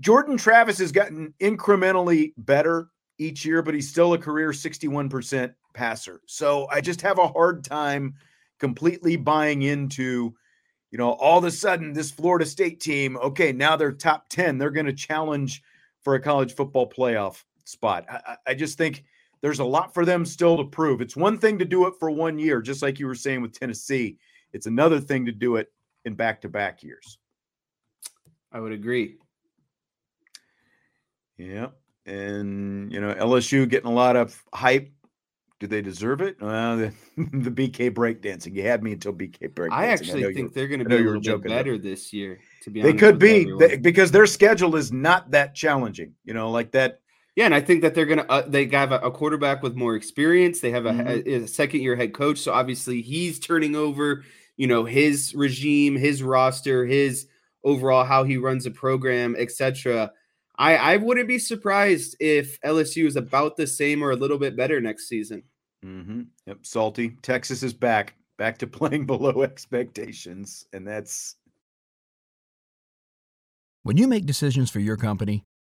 Jordan 0.00 0.36
Travis 0.36 0.78
has 0.78 0.92
gotten 0.92 1.32
incrementally 1.40 2.32
better 2.36 2.88
each 3.18 3.44
year, 3.44 3.62
but 3.62 3.74
he's 3.74 3.88
still 3.88 4.14
a 4.14 4.18
career 4.18 4.50
61% 4.50 5.54
passer. 5.74 6.20
So 6.26 6.66
I 6.70 6.80
just 6.80 7.00
have 7.02 7.18
a 7.18 7.28
hard 7.28 7.64
time 7.64 8.14
completely 8.58 9.16
buying 9.16 9.62
into 9.62 10.34
you 10.90 10.98
know, 10.98 11.12
all 11.12 11.38
of 11.38 11.44
a 11.44 11.50
sudden 11.50 11.92
this 11.92 12.10
Florida 12.10 12.44
State 12.44 12.80
team, 12.80 13.16
okay, 13.18 13.52
now 13.52 13.76
they're 13.76 13.92
top 13.92 14.28
10. 14.28 14.58
They're 14.58 14.70
going 14.70 14.86
to 14.86 14.92
challenge 14.92 15.62
for 16.02 16.14
a 16.14 16.20
college 16.20 16.54
football 16.54 16.88
playoff 16.88 17.44
spot. 17.64 18.06
I, 18.08 18.36
I, 18.48 18.54
just 18.54 18.76
think 18.76 19.04
there's 19.42 19.58
a 19.58 19.64
lot 19.64 19.94
for 19.94 20.04
them 20.04 20.24
still 20.24 20.56
to 20.56 20.64
prove. 20.64 21.00
It's 21.00 21.16
one 21.16 21.38
thing 21.38 21.58
to 21.58 21.64
do 21.64 21.86
it 21.86 21.94
for 21.98 22.10
one 22.10 22.38
year, 22.38 22.60
just 22.60 22.82
like 22.82 22.98
you 22.98 23.06
were 23.06 23.14
saying 23.14 23.42
with 23.42 23.58
Tennessee. 23.58 24.18
It's 24.52 24.66
another 24.66 25.00
thing 25.00 25.26
to 25.26 25.32
do 25.32 25.56
it 25.56 25.72
in 26.04 26.14
back 26.14 26.40
to 26.42 26.48
back 26.48 26.82
years. 26.82 27.18
I 28.52 28.60
would 28.60 28.72
agree. 28.72 29.16
Yeah. 31.38 31.68
And, 32.06 32.92
you 32.92 33.00
know, 33.00 33.14
LSU 33.14 33.68
getting 33.68 33.90
a 33.90 33.94
lot 33.94 34.16
of 34.16 34.42
hype 34.52 34.90
do 35.60 35.66
they 35.66 35.82
deserve 35.82 36.22
it? 36.22 36.40
Well, 36.40 36.76
the, 36.78 36.92
the 37.16 37.50
BK 37.50 37.90
breakdancing. 37.90 38.54
You 38.54 38.62
had 38.62 38.82
me 38.82 38.92
until 38.92 39.12
BK 39.12 39.50
breakdancing. 39.50 39.72
I 39.72 39.86
actually 39.88 40.26
I 40.26 40.32
think 40.32 40.54
they're 40.54 40.66
going 40.66 40.80
to 40.80 40.88
be 40.88 40.96
a 40.96 40.98
little 40.98 41.20
bit 41.38 41.42
better 41.48 41.78
this 41.78 42.12
year. 42.12 42.40
To 42.62 42.70
be 42.70 42.80
honest. 42.80 42.92
they 42.94 42.98
could 42.98 43.18
be 43.18 43.52
they, 43.58 43.76
because 43.76 44.10
their 44.10 44.26
schedule 44.26 44.74
is 44.74 44.90
not 44.90 45.30
that 45.30 45.54
challenging. 45.54 46.14
You 46.24 46.34
know, 46.34 46.50
like 46.50 46.72
that. 46.72 47.00
Yeah, 47.36 47.44
and 47.44 47.54
I 47.54 47.60
think 47.60 47.82
that 47.82 47.94
they're 47.94 48.06
going 48.06 48.18
to 48.18 48.30
uh, 48.30 48.42
they 48.46 48.66
have 48.68 48.92
a, 48.92 48.98
a, 48.98 49.10
quarterback 49.10 49.62
with 49.62 49.76
more 49.76 49.94
experience. 49.94 50.60
They 50.60 50.72
have 50.72 50.86
a, 50.86 50.90
mm-hmm. 50.90 51.28
a, 51.28 51.44
a 51.44 51.48
second 51.48 51.80
year 51.80 51.96
head 51.96 52.12
coach, 52.12 52.38
so 52.38 52.52
obviously 52.52 53.02
he's 53.02 53.38
turning 53.38 53.76
over. 53.76 54.24
You 54.56 54.66
know 54.66 54.84
his 54.84 55.34
regime, 55.34 55.96
his 55.96 56.22
roster, 56.22 56.84
his 56.84 57.26
overall 57.64 58.04
how 58.04 58.24
he 58.24 58.36
runs 58.36 58.66
a 58.66 58.70
program, 58.70 59.36
etc. 59.38 60.12
I, 60.58 60.76
I 60.76 60.96
wouldn't 60.98 61.28
be 61.28 61.38
surprised 61.38 62.16
if 62.20 62.60
LSU 62.60 63.06
is 63.06 63.16
about 63.16 63.56
the 63.56 63.66
same 63.66 64.02
or 64.02 64.10
a 64.10 64.16
little 64.16 64.36
bit 64.36 64.56
better 64.56 64.78
next 64.78 65.08
season. 65.08 65.42
Mm-hmm. 65.84 66.22
Yep, 66.46 66.58
salty. 66.62 67.16
Texas 67.22 67.62
is 67.62 67.72
back, 67.72 68.14
back 68.36 68.58
to 68.58 68.66
playing 68.66 69.06
below 69.06 69.42
expectations, 69.42 70.66
and 70.72 70.86
that's. 70.86 71.36
When 73.82 73.96
you 73.96 74.06
make 74.06 74.26
decisions 74.26 74.70
for 74.70 74.80
your 74.80 74.98
company, 74.98 75.44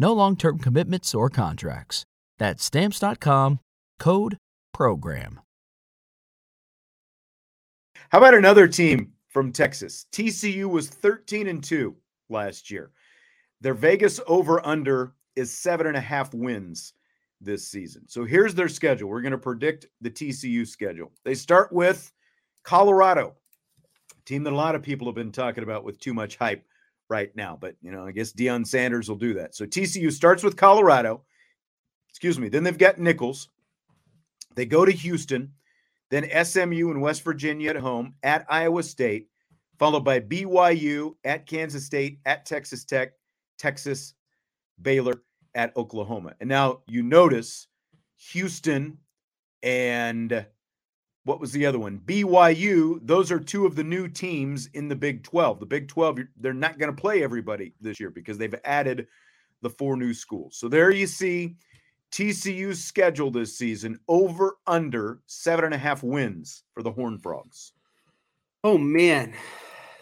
No 0.00 0.14
long 0.14 0.34
term 0.34 0.58
commitments 0.58 1.14
or 1.14 1.28
contracts. 1.28 2.06
That's 2.38 2.64
Stamps.com, 2.64 3.60
code 3.98 4.38
PROGRAM. 4.72 5.40
How 8.08 8.16
about 8.16 8.32
another 8.32 8.66
team 8.66 9.12
from 9.28 9.52
Texas? 9.52 10.06
TCU 10.10 10.70
was 10.70 10.88
13 10.88 11.48
and 11.48 11.62
2 11.62 11.94
last 12.30 12.70
year. 12.70 12.92
Their 13.60 13.74
Vegas 13.74 14.20
over 14.26 14.66
under 14.66 15.12
is 15.36 15.52
seven 15.52 15.86
and 15.86 15.98
a 15.98 16.00
half 16.00 16.32
wins 16.32 16.94
this 17.42 17.68
season. 17.68 18.08
So 18.08 18.24
here's 18.24 18.54
their 18.54 18.70
schedule. 18.70 19.10
We're 19.10 19.20
going 19.20 19.32
to 19.32 19.38
predict 19.38 19.86
the 20.00 20.10
TCU 20.10 20.66
schedule. 20.66 21.12
They 21.26 21.34
start 21.34 21.74
with 21.74 22.10
Colorado, 22.64 23.34
team 24.24 24.44
that 24.44 24.54
a 24.54 24.56
lot 24.56 24.74
of 24.74 24.82
people 24.82 25.06
have 25.08 25.14
been 25.14 25.30
talking 25.30 25.62
about 25.62 25.84
with 25.84 26.00
too 26.00 26.14
much 26.14 26.36
hype 26.36 26.64
right 27.10 27.34
now. 27.36 27.58
But, 27.60 27.74
you 27.82 27.90
know, 27.90 28.06
I 28.06 28.12
guess 28.12 28.32
Deion 28.32 28.66
Sanders 28.66 29.08
will 29.08 29.16
do 29.16 29.34
that. 29.34 29.54
So 29.54 29.66
TCU 29.66 30.10
starts 30.12 30.42
with 30.42 30.56
Colorado. 30.56 31.22
Excuse 32.08 32.38
me. 32.38 32.48
Then 32.48 32.64
they've 32.64 32.78
got 32.78 32.98
Nicholls. 32.98 33.48
They 34.54 34.66
go 34.66 34.84
to 34.84 34.92
Houston, 34.92 35.52
then 36.10 36.28
SMU 36.44 36.90
and 36.90 37.00
West 37.00 37.22
Virginia 37.22 37.70
at 37.70 37.76
home, 37.76 38.14
at 38.22 38.44
Iowa 38.48 38.82
State, 38.82 39.28
followed 39.78 40.04
by 40.04 40.20
BYU, 40.20 41.14
at 41.24 41.46
Kansas 41.46 41.86
State, 41.86 42.18
at 42.26 42.46
Texas 42.46 42.84
Tech, 42.84 43.12
Texas, 43.58 44.14
Baylor, 44.82 45.22
at 45.54 45.76
Oklahoma. 45.76 46.34
And 46.40 46.48
now 46.48 46.80
you 46.88 47.02
notice 47.02 47.68
Houston 48.32 48.98
and 49.62 50.46
what 51.24 51.40
was 51.40 51.52
the 51.52 51.66
other 51.66 51.78
one? 51.78 52.00
BYU. 52.06 52.98
Those 53.02 53.30
are 53.30 53.38
two 53.38 53.66
of 53.66 53.76
the 53.76 53.84
new 53.84 54.08
teams 54.08 54.68
in 54.74 54.88
the 54.88 54.96
Big 54.96 55.22
12. 55.22 55.60
The 55.60 55.66
Big 55.66 55.88
12, 55.88 56.20
they're 56.38 56.54
not 56.54 56.78
going 56.78 56.94
to 56.94 57.00
play 57.00 57.22
everybody 57.22 57.72
this 57.80 58.00
year 58.00 58.10
because 58.10 58.38
they've 58.38 58.54
added 58.64 59.06
the 59.62 59.70
four 59.70 59.96
new 59.96 60.14
schools. 60.14 60.56
So 60.56 60.68
there 60.68 60.90
you 60.90 61.06
see 61.06 61.56
TCU's 62.10 62.82
schedule 62.82 63.30
this 63.30 63.56
season 63.56 63.98
over 64.08 64.56
under 64.66 65.20
seven 65.26 65.66
and 65.66 65.74
a 65.74 65.78
half 65.78 66.02
wins 66.02 66.64
for 66.72 66.82
the 66.82 66.90
Horn 66.90 67.18
Frogs. 67.18 67.72
Oh 68.64 68.78
man, 68.78 69.34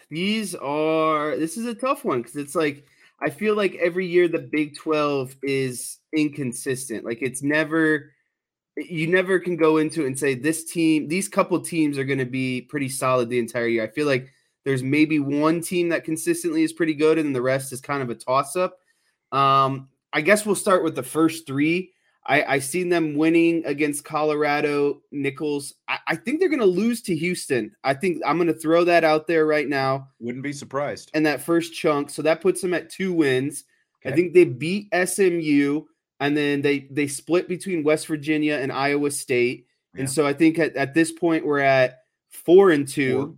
these 0.09 0.55
are 0.55 1.35
this 1.37 1.57
is 1.57 1.65
a 1.65 1.75
tough 1.75 2.03
one 2.03 2.21
because 2.21 2.35
it's 2.35 2.55
like 2.55 2.85
I 3.21 3.29
feel 3.29 3.55
like 3.55 3.75
every 3.75 4.07
year 4.07 4.27
the 4.27 4.39
Big 4.39 4.75
12 4.75 5.35
is 5.43 5.97
inconsistent. 6.13 7.05
Like 7.05 7.19
it's 7.21 7.43
never 7.43 8.11
you 8.77 9.07
never 9.07 9.39
can 9.39 9.55
go 9.55 9.77
into 9.77 10.03
it 10.03 10.07
and 10.07 10.19
say 10.19 10.35
this 10.35 10.63
team, 10.63 11.07
these 11.07 11.27
couple 11.27 11.59
teams 11.59 11.97
are 11.97 12.03
going 12.03 12.19
to 12.19 12.25
be 12.25 12.61
pretty 12.61 12.89
solid 12.89 13.29
the 13.29 13.39
entire 13.39 13.67
year. 13.67 13.83
I 13.83 13.87
feel 13.87 14.07
like 14.07 14.31
there's 14.65 14.83
maybe 14.83 15.19
one 15.19 15.61
team 15.61 15.89
that 15.89 16.03
consistently 16.03 16.63
is 16.63 16.73
pretty 16.73 16.93
good, 16.93 17.17
and 17.17 17.35
the 17.35 17.41
rest 17.41 17.73
is 17.73 17.81
kind 17.81 18.01
of 18.01 18.09
a 18.09 18.15
toss 18.15 18.55
up. 18.55 18.79
Um, 19.31 19.89
I 20.13 20.21
guess 20.21 20.45
we'll 20.45 20.55
start 20.55 20.83
with 20.83 20.95
the 20.95 21.03
first 21.03 21.45
three. 21.45 21.93
I, 22.25 22.43
I 22.43 22.59
seen 22.59 22.89
them 22.89 23.15
winning 23.15 23.65
against 23.65 24.03
Colorado, 24.03 25.01
Nicholls. 25.11 25.73
I, 25.87 25.97
I 26.07 26.15
think 26.15 26.39
they're 26.39 26.49
going 26.49 26.59
to 26.59 26.65
lose 26.65 27.01
to 27.03 27.15
Houston. 27.15 27.75
I 27.83 27.93
think 27.93 28.21
I'm 28.25 28.37
going 28.37 28.47
to 28.47 28.53
throw 28.53 28.83
that 28.83 29.03
out 29.03 29.25
there 29.25 29.45
right 29.45 29.67
now. 29.67 30.09
Wouldn't 30.19 30.43
be 30.43 30.53
surprised. 30.53 31.09
And 31.13 31.25
that 31.25 31.41
first 31.41 31.73
chunk, 31.73 32.09
so 32.09 32.21
that 32.21 32.41
puts 32.41 32.61
them 32.61 32.73
at 32.73 32.89
two 32.89 33.13
wins. 33.13 33.63
Okay. 34.01 34.13
I 34.13 34.15
think 34.15 34.33
they 34.33 34.45
beat 34.45 34.89
SMU, 34.93 35.83
and 36.19 36.35
then 36.35 36.61
they 36.61 36.87
they 36.91 37.07
split 37.07 37.47
between 37.47 37.83
West 37.83 38.07
Virginia 38.07 38.55
and 38.55 38.71
Iowa 38.71 39.11
State. 39.11 39.67
Yeah. 39.93 40.01
And 40.01 40.09
so 40.09 40.25
I 40.25 40.33
think 40.33 40.59
at, 40.59 40.75
at 40.75 40.93
this 40.93 41.11
point 41.11 41.45
we're 41.45 41.59
at 41.59 41.99
four 42.29 42.71
and 42.71 42.87
two. 42.87 43.17
Four. 43.17 43.35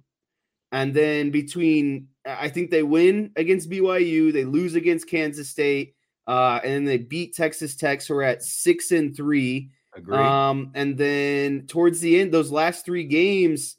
And 0.74 0.94
then 0.94 1.32
between 1.32 2.08
I 2.26 2.50
think 2.50 2.72
they 2.72 2.84
win 2.84 3.32
against 3.36 3.70
BYU, 3.70 4.32
they 4.32 4.46
lose 4.46 4.76
against 4.76 5.10
Kansas 5.10 5.50
State, 5.50 5.96
uh, 6.28 6.60
and 6.63 6.74
then 6.74 6.86
they 6.86 6.98
beat 6.98 7.36
Texas 7.36 7.76
Tech, 7.76 8.02
so 8.02 8.15
we're 8.15 8.22
at 8.24 8.44
six 8.44 8.91
and 8.91 9.15
three. 9.15 9.72
Agree. 9.96 10.17
Um, 10.17 10.72
and 10.74 10.98
then 10.98 11.67
towards 11.67 12.00
the 12.00 12.20
end, 12.20 12.32
those 12.32 12.52
last 12.52 12.86
three 12.86 13.04
games, 13.04 13.76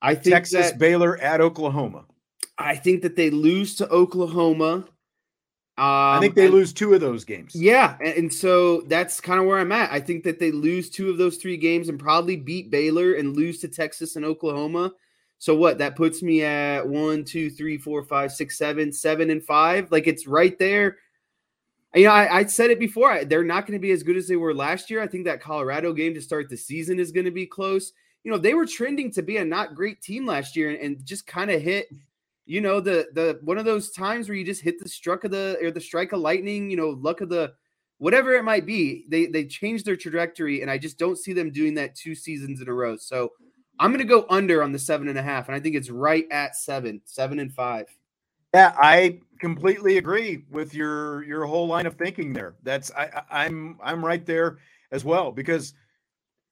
I 0.00 0.14
think 0.14 0.34
Texas, 0.34 0.70
that, 0.70 0.78
Baylor 0.78 1.18
at 1.18 1.40
Oklahoma. 1.40 2.04
I 2.58 2.76
think 2.76 3.02
that 3.02 3.16
they 3.16 3.30
lose 3.30 3.74
to 3.76 3.88
Oklahoma. 3.88 4.84
Um, 5.78 5.84
I 5.84 6.20
think 6.20 6.34
they 6.34 6.46
and, 6.46 6.54
lose 6.54 6.72
two 6.72 6.94
of 6.94 7.02
those 7.02 7.24
games. 7.26 7.54
Yeah, 7.54 7.98
and, 8.00 8.14
and 8.16 8.32
so 8.32 8.80
that's 8.82 9.20
kind 9.20 9.38
of 9.38 9.46
where 9.46 9.58
I'm 9.58 9.72
at. 9.72 9.92
I 9.92 10.00
think 10.00 10.24
that 10.24 10.38
they 10.38 10.50
lose 10.50 10.88
two 10.88 11.10
of 11.10 11.18
those 11.18 11.36
three 11.36 11.58
games 11.58 11.90
and 11.90 11.98
probably 11.98 12.36
beat 12.36 12.70
Baylor 12.70 13.12
and 13.12 13.36
lose 13.36 13.60
to 13.60 13.68
Texas 13.68 14.16
and 14.16 14.24
Oklahoma. 14.24 14.92
So 15.38 15.54
what? 15.54 15.76
That 15.76 15.94
puts 15.94 16.22
me 16.22 16.42
at 16.42 16.86
one, 16.86 17.24
two, 17.24 17.50
three, 17.50 17.76
four, 17.76 18.02
five, 18.02 18.32
six, 18.32 18.56
seven, 18.56 18.90
seven, 18.90 19.28
and 19.28 19.44
five. 19.44 19.92
Like 19.92 20.06
it's 20.06 20.26
right 20.26 20.58
there. 20.58 20.96
You 21.94 22.04
know, 22.04 22.12
I, 22.12 22.38
I 22.38 22.44
said 22.46 22.70
it 22.70 22.78
before. 22.78 23.24
They're 23.24 23.44
not 23.44 23.66
going 23.66 23.78
to 23.78 23.82
be 23.82 23.92
as 23.92 24.02
good 24.02 24.16
as 24.16 24.28
they 24.28 24.36
were 24.36 24.54
last 24.54 24.90
year. 24.90 25.02
I 25.02 25.06
think 25.06 25.26
that 25.26 25.42
Colorado 25.42 25.92
game 25.92 26.14
to 26.14 26.22
start 26.22 26.48
the 26.48 26.56
season 26.56 26.98
is 26.98 27.12
going 27.12 27.24
to 27.26 27.30
be 27.30 27.46
close. 27.46 27.92
You 28.24 28.32
know, 28.32 28.38
they 28.38 28.54
were 28.54 28.66
trending 28.66 29.12
to 29.12 29.22
be 29.22 29.36
a 29.36 29.44
not 29.44 29.74
great 29.74 30.00
team 30.00 30.26
last 30.26 30.56
year 30.56 30.70
and, 30.70 30.78
and 30.78 31.06
just 31.06 31.26
kind 31.26 31.50
of 31.50 31.60
hit 31.60 31.88
you 32.46 32.60
know 32.60 32.80
the 32.80 33.08
the 33.12 33.38
one 33.42 33.58
of 33.58 33.64
those 33.64 33.90
times 33.90 34.28
where 34.28 34.36
you 34.38 34.44
just 34.44 34.62
hit 34.62 34.78
the 34.78 34.88
struck 34.88 35.24
of 35.24 35.32
the 35.32 35.58
or 35.60 35.70
the 35.70 35.80
strike 35.80 36.12
of 36.12 36.20
lightning 36.20 36.70
you 36.70 36.76
know 36.76 36.90
luck 36.90 37.20
of 37.20 37.28
the 37.28 37.52
whatever 37.98 38.34
it 38.34 38.44
might 38.44 38.64
be 38.64 39.04
they 39.08 39.26
they 39.26 39.44
changed 39.44 39.84
their 39.84 39.96
trajectory 39.96 40.62
and 40.62 40.70
i 40.70 40.78
just 40.78 40.98
don't 40.98 41.18
see 41.18 41.32
them 41.32 41.50
doing 41.50 41.74
that 41.74 41.94
two 41.94 42.14
seasons 42.14 42.60
in 42.60 42.68
a 42.68 42.72
row. 42.72 42.96
So 42.96 43.32
i'm 43.80 43.90
going 43.90 43.98
to 43.98 44.08
go 44.08 44.26
under 44.30 44.62
on 44.62 44.72
the 44.72 44.78
seven 44.78 45.08
and 45.08 45.18
a 45.18 45.22
half 45.22 45.48
and 45.48 45.56
i 45.56 45.60
think 45.60 45.74
it's 45.74 45.90
right 45.90 46.26
at 46.30 46.56
seven 46.56 47.00
seven 47.04 47.40
and 47.40 47.52
five. 47.52 47.86
Yeah 48.54 48.74
i 48.78 49.18
completely 49.40 49.98
agree 49.98 50.44
with 50.50 50.72
your 50.72 51.24
your 51.24 51.44
whole 51.44 51.66
line 51.66 51.86
of 51.86 51.94
thinking 51.94 52.32
there. 52.32 52.54
That's 52.62 52.90
i 52.92 53.22
i'm 53.30 53.78
i'm 53.82 54.04
right 54.04 54.24
there 54.24 54.58
as 54.92 55.04
well 55.04 55.32
because 55.32 55.74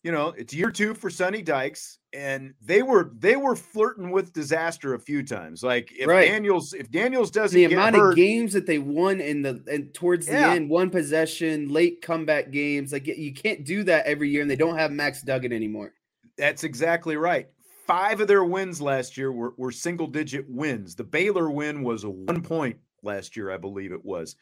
you 0.05 0.13
know, 0.13 0.35
it's 0.37 0.53
year 0.53 0.71
two 0.71 0.95
for 0.95 1.09
Sonny 1.09 1.41
Dykes, 1.43 1.99
and 2.15 2.55
they 2.63 2.83
were 2.83 3.11
they 3.19 3.37
were 3.37 3.57
flirting 3.57 4.11
with 4.11 4.33
disaster 4.33 4.95
a 4.95 4.99
few 4.99 5.23
times. 5.23 5.63
Like 5.63 5.93
if 5.99 6.07
right. 6.07 6.29
Daniels 6.29 6.73
if 6.73 6.91
Daniels 6.91 7.31
doesn't 7.31 7.57
the 7.57 7.65
amount 7.65 7.97
hurt, 7.97 8.11
of 8.11 8.17
games 8.17 8.53
that 8.53 8.67
they 8.67 8.79
won 8.79 9.21
in 9.21 9.43
the 9.43 9.63
and 9.71 9.93
towards 9.93 10.27
the 10.27 10.33
yeah. 10.33 10.53
end, 10.53 10.71
one 10.71 10.91
possession, 10.91 11.69
late 11.69 12.01
comeback 12.01 12.51
games, 12.51 12.93
like 12.93 13.07
you 13.07 13.35
can't 13.35 13.65
do 13.65 13.83
that 13.85 14.07
every 14.07 14.31
year, 14.31 14.43
and 14.43 14.51
they 14.51 14.57
don't 14.57 14.79
have 14.79 14.93
Max 14.93 15.23
Duggan 15.23 15.53
anymore. 15.53 15.93
That's 16.39 16.65
exactly 16.65 17.17
right. 17.17 17.49
Five 17.87 18.21
of 18.21 18.29
their 18.29 18.45
wins 18.45 18.81
last 18.81 19.17
year 19.17 19.31
were, 19.31 19.53
were 19.59 19.71
single 19.71 20.07
digit 20.07 20.47
wins. 20.49 20.95
The 20.95 21.05
Baylor 21.05 21.51
win 21.51 21.83
was 21.83 22.05
a 22.05 22.11
one 22.11 22.41
point 22.43 22.79
last 23.03 23.37
year, 23.37 23.51
I 23.51 23.59
believe 23.59 23.93
it 23.93 24.05
was. 24.05 24.37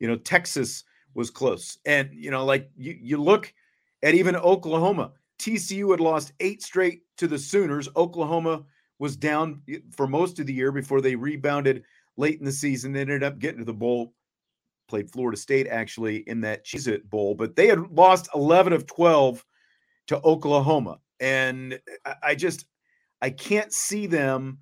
You 0.00 0.08
know, 0.08 0.16
Texas 0.16 0.84
was 1.14 1.30
close, 1.30 1.78
and 1.84 2.10
you 2.12 2.30
know, 2.30 2.44
like 2.44 2.70
you 2.76 2.96
you 3.00 3.22
look 3.22 3.52
at 4.02 4.14
even 4.14 4.34
Oklahoma. 4.34 5.12
TCU 5.38 5.90
had 5.90 6.00
lost 6.00 6.32
eight 6.40 6.62
straight 6.62 7.02
to 7.16 7.26
the 7.26 7.38
Sooners. 7.38 7.88
Oklahoma 7.96 8.64
was 8.98 9.16
down 9.16 9.62
for 9.92 10.06
most 10.06 10.38
of 10.38 10.46
the 10.46 10.52
year 10.52 10.72
before 10.72 11.00
they 11.00 11.14
rebounded 11.14 11.84
late 12.16 12.38
in 12.38 12.44
the 12.44 12.52
season. 12.52 12.92
They 12.92 13.02
ended 13.02 13.22
up 13.22 13.38
getting 13.38 13.60
to 13.60 13.64
the 13.64 13.72
bowl, 13.72 14.14
played 14.88 15.10
Florida 15.10 15.36
State 15.36 15.68
actually 15.68 16.28
in 16.28 16.40
that 16.40 16.64
Cheez 16.64 16.88
It 16.88 17.08
Bowl, 17.08 17.34
but 17.34 17.54
they 17.54 17.68
had 17.68 17.90
lost 17.92 18.28
11 18.34 18.72
of 18.72 18.86
12 18.86 19.44
to 20.08 20.20
Oklahoma. 20.22 20.98
And 21.20 21.78
I 22.22 22.34
just, 22.34 22.66
I 23.22 23.30
can't 23.30 23.72
see 23.72 24.06
them 24.06 24.58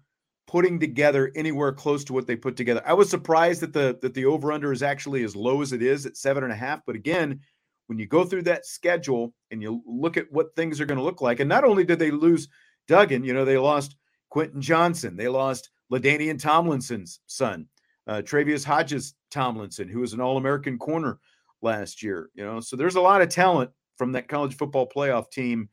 putting 0.47 0.79
together 0.79 1.33
anywhere 1.35 1.73
close 1.73 2.05
to 2.05 2.13
what 2.13 2.27
they 2.27 2.37
put 2.37 2.57
together. 2.57 2.83
I 2.87 2.93
was 2.93 3.11
surprised 3.11 3.61
that 3.63 3.73
the 3.73 3.99
that 4.03 4.15
the 4.15 4.27
over 4.27 4.53
under 4.53 4.73
is 4.73 4.83
actually 4.83 5.25
as 5.25 5.35
low 5.35 5.61
as 5.61 5.73
it 5.73 5.83
is 5.83 6.07
at 6.07 6.17
seven 6.17 6.45
and 6.45 6.53
a 6.53 6.57
half. 6.57 6.81
But 6.87 6.97
again, 6.97 7.41
when 7.87 7.99
you 7.99 8.07
go 8.07 8.25
through 8.25 8.43
that 8.43 8.67
schedule 8.67 9.33
and 9.51 9.63
you 9.63 9.83
look 9.87 10.17
at 10.17 10.31
what 10.33 10.55
things 10.57 10.81
are 10.81 10.87
going 10.87 10.99
to 10.99 11.05
look 11.05 11.21
like, 11.21 11.41
and 11.41 11.49
not 11.49 11.65
only 11.65 11.85
did 11.85 11.99
they 11.99 12.11
lose 12.11 12.49
Duggan, 12.89 13.25
you 13.25 13.33
know, 13.33 13.45
they 13.45 13.59
lost 13.59 13.97
Quentin 14.31 14.61
Johnson, 14.61 15.17
they 15.17 15.29
lost 15.29 15.71
LaDainian 15.93 16.41
Tomlinson's 16.41 17.21
son, 17.27 17.67
uh, 18.07 18.23
Tre'Vius 18.25 18.65
Hodges 18.65 19.15
Tomlinson, 19.31 19.89
who 19.89 20.01
was 20.01 20.13
an 20.13 20.21
All 20.21 20.37
American 20.37 20.79
corner 20.79 21.19
last 21.63 22.03
year. 22.03 22.31
You 22.35 22.45
know, 22.45 22.61
so 22.61 22.77
there's 22.77 22.97
a 22.97 23.01
lot 23.01 23.23
of 23.23 23.29
talent 23.29 23.71
from 23.97 24.13
that 24.13 24.29
college 24.29 24.57
football 24.57 24.89
playoff 24.89 25.31
team 25.31 25.69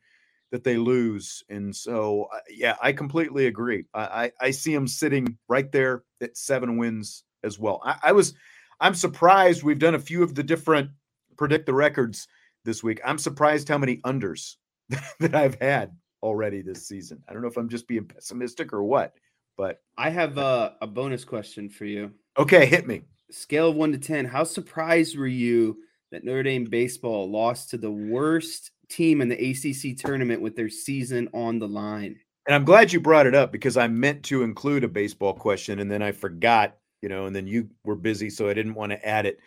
that 0.50 0.64
they 0.64 0.76
lose, 0.76 1.42
and 1.48 1.74
so 1.74 2.28
uh, 2.32 2.38
yeah, 2.48 2.76
I 2.80 2.92
completely 2.92 3.46
agree. 3.46 3.86
I, 3.92 4.02
I, 4.02 4.32
I 4.40 4.50
see 4.52 4.72
them 4.72 4.86
sitting 4.86 5.36
right 5.48 5.70
there 5.72 6.04
at 6.22 6.36
seven 6.36 6.76
wins 6.76 7.24
as 7.42 7.58
well. 7.58 7.80
I, 7.84 7.96
I 8.04 8.12
was 8.12 8.34
I'm 8.80 8.94
surprised 8.94 9.62
we've 9.62 9.78
done 9.78 9.94
a 9.94 10.00
few 10.00 10.22
of 10.22 10.34
the 10.34 10.42
different 10.42 10.90
predict 11.36 11.66
the 11.66 11.74
records 11.74 12.28
this 12.64 12.82
week. 12.82 13.00
I'm 13.04 13.18
surprised 13.18 13.68
how 13.68 13.78
many 13.78 13.98
unders 13.98 14.56
that 15.20 15.34
I've 15.34 15.60
had 15.60 15.92
already 16.22 16.62
this 16.62 16.88
season. 16.88 17.22
I 17.28 17.32
don't 17.32 17.42
know 17.42 17.48
if 17.48 17.56
I'm 17.56 17.68
just 17.68 17.86
being 17.86 18.06
pessimistic 18.06 18.72
or 18.72 18.82
what, 18.82 19.14
but 19.56 19.80
I 19.96 20.10
have 20.10 20.38
a, 20.38 20.76
a 20.80 20.86
bonus 20.86 21.24
question 21.24 21.68
for 21.68 21.84
you. 21.84 22.12
Okay, 22.38 22.66
hit 22.66 22.86
me. 22.86 23.02
Scale 23.30 23.70
of 23.70 23.76
one 23.76 23.92
to 23.92 23.98
10. 23.98 24.24
How 24.24 24.44
surprised 24.44 25.16
were 25.16 25.26
you 25.26 25.78
that 26.10 26.24
Notre 26.24 26.42
Dame 26.42 26.64
baseball 26.64 27.30
lost 27.30 27.70
to 27.70 27.78
the 27.78 27.90
worst 27.90 28.70
team 28.88 29.20
in 29.20 29.28
the 29.28 29.50
ACC 29.50 29.96
tournament 29.96 30.40
with 30.40 30.56
their 30.56 30.68
season 30.68 31.28
on 31.32 31.58
the 31.58 31.68
line? 31.68 32.18
And 32.46 32.54
I'm 32.54 32.64
glad 32.64 32.92
you 32.92 33.00
brought 33.00 33.26
it 33.26 33.34
up 33.34 33.52
because 33.52 33.76
I 33.76 33.88
meant 33.88 34.22
to 34.24 34.42
include 34.42 34.84
a 34.84 34.88
baseball 34.88 35.32
question 35.32 35.78
and 35.78 35.90
then 35.90 36.02
I 36.02 36.12
forgot, 36.12 36.76
you 37.00 37.08
know, 37.08 37.26
and 37.26 37.34
then 37.34 37.46
you 37.46 37.68
were 37.84 37.96
busy, 37.96 38.28
so 38.28 38.48
I 38.48 38.54
didn't 38.54 38.74
want 38.74 38.92
to 38.92 39.06
add 39.06 39.26
it. 39.26 39.38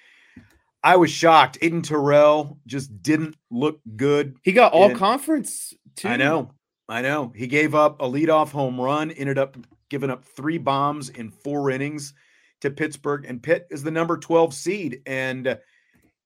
I 0.87 0.95
was 0.95 1.11
shocked. 1.11 1.57
Aidan 1.61 1.81
Tyrell 1.81 2.57
just 2.65 3.03
didn't 3.03 3.35
look 3.51 3.81
good. 3.97 4.37
He 4.41 4.53
got 4.53 4.71
all 4.71 4.85
and 4.87 4.97
conference 4.97 5.73
too. 5.97 6.07
I 6.07 6.15
know. 6.15 6.51
I 6.87 7.01
know. 7.01 7.33
He 7.35 7.45
gave 7.45 7.75
up 7.75 8.01
a 8.01 8.05
leadoff 8.05 8.51
home 8.51 8.79
run, 8.79 9.11
ended 9.11 9.37
up 9.37 9.57
giving 9.89 10.09
up 10.09 10.23
three 10.23 10.57
bombs 10.57 11.09
in 11.09 11.29
four 11.29 11.71
innings 11.71 12.13
to 12.61 12.71
Pittsburgh. 12.71 13.25
And 13.27 13.43
Pitt 13.43 13.67
is 13.69 13.83
the 13.83 13.91
number 13.91 14.17
12 14.17 14.53
seed. 14.53 15.01
And 15.05 15.59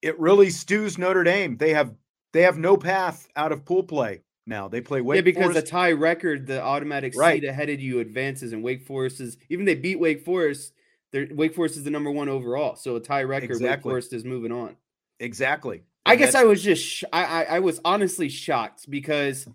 it 0.04 0.20
really 0.20 0.52
stews 0.52 0.96
Notre 1.00 1.24
Dame. 1.24 1.58
They 1.58 1.74
have 1.74 1.96
they 2.32 2.44
have 2.44 2.60
no 2.60 2.78
path 2.78 3.28
out 3.36 3.52
of 3.52 3.66
pool 3.66 3.82
play 3.82 4.22
now. 4.46 4.68
They 4.68 4.80
play 4.80 5.02
Wake 5.02 5.16
Yeah, 5.16 5.22
because 5.24 5.44
Forest. 5.46 5.66
the 5.66 5.72
tie 5.72 5.92
record, 5.94 6.46
the 6.46 6.62
automatic 6.62 7.14
right. 7.18 7.42
seed 7.42 7.50
ahead 7.50 7.72
of 7.72 7.82
you 7.82 8.00
advances, 8.00 8.54
and 8.54 8.62
Wake 8.62 8.86
Forest 8.86 9.22
is 9.22 9.38
even 9.50 9.66
they 9.66 9.74
beat 9.74 10.00
Wake 10.00 10.24
Forest 10.24 10.74
they're, 11.12 11.28
Wake 11.32 11.54
Forest 11.54 11.78
is 11.78 11.84
the 11.84 11.92
number 11.92 12.12
one 12.12 12.30
overall, 12.30 12.76
so 12.76 12.96
a 12.96 13.00
tie 13.00 13.24
record. 13.24 13.52
Exactly. 13.52 13.70
Wake 13.70 13.82
Forest 13.84 14.14
is 14.14 14.26
moving 14.26 14.52
on. 14.52 14.76
Exactly. 15.20 15.84
I 16.06 16.16
guess 16.16 16.36
I 16.36 16.44
was 16.44 16.64
just 16.64 16.84
sh- 16.84 17.04
I, 17.14 17.24
I 17.24 17.44
I 17.44 17.60
was 17.60 17.80
honestly 17.86 18.28
shocked 18.30 18.90
because 18.90 19.42
mm-hmm. 19.42 19.52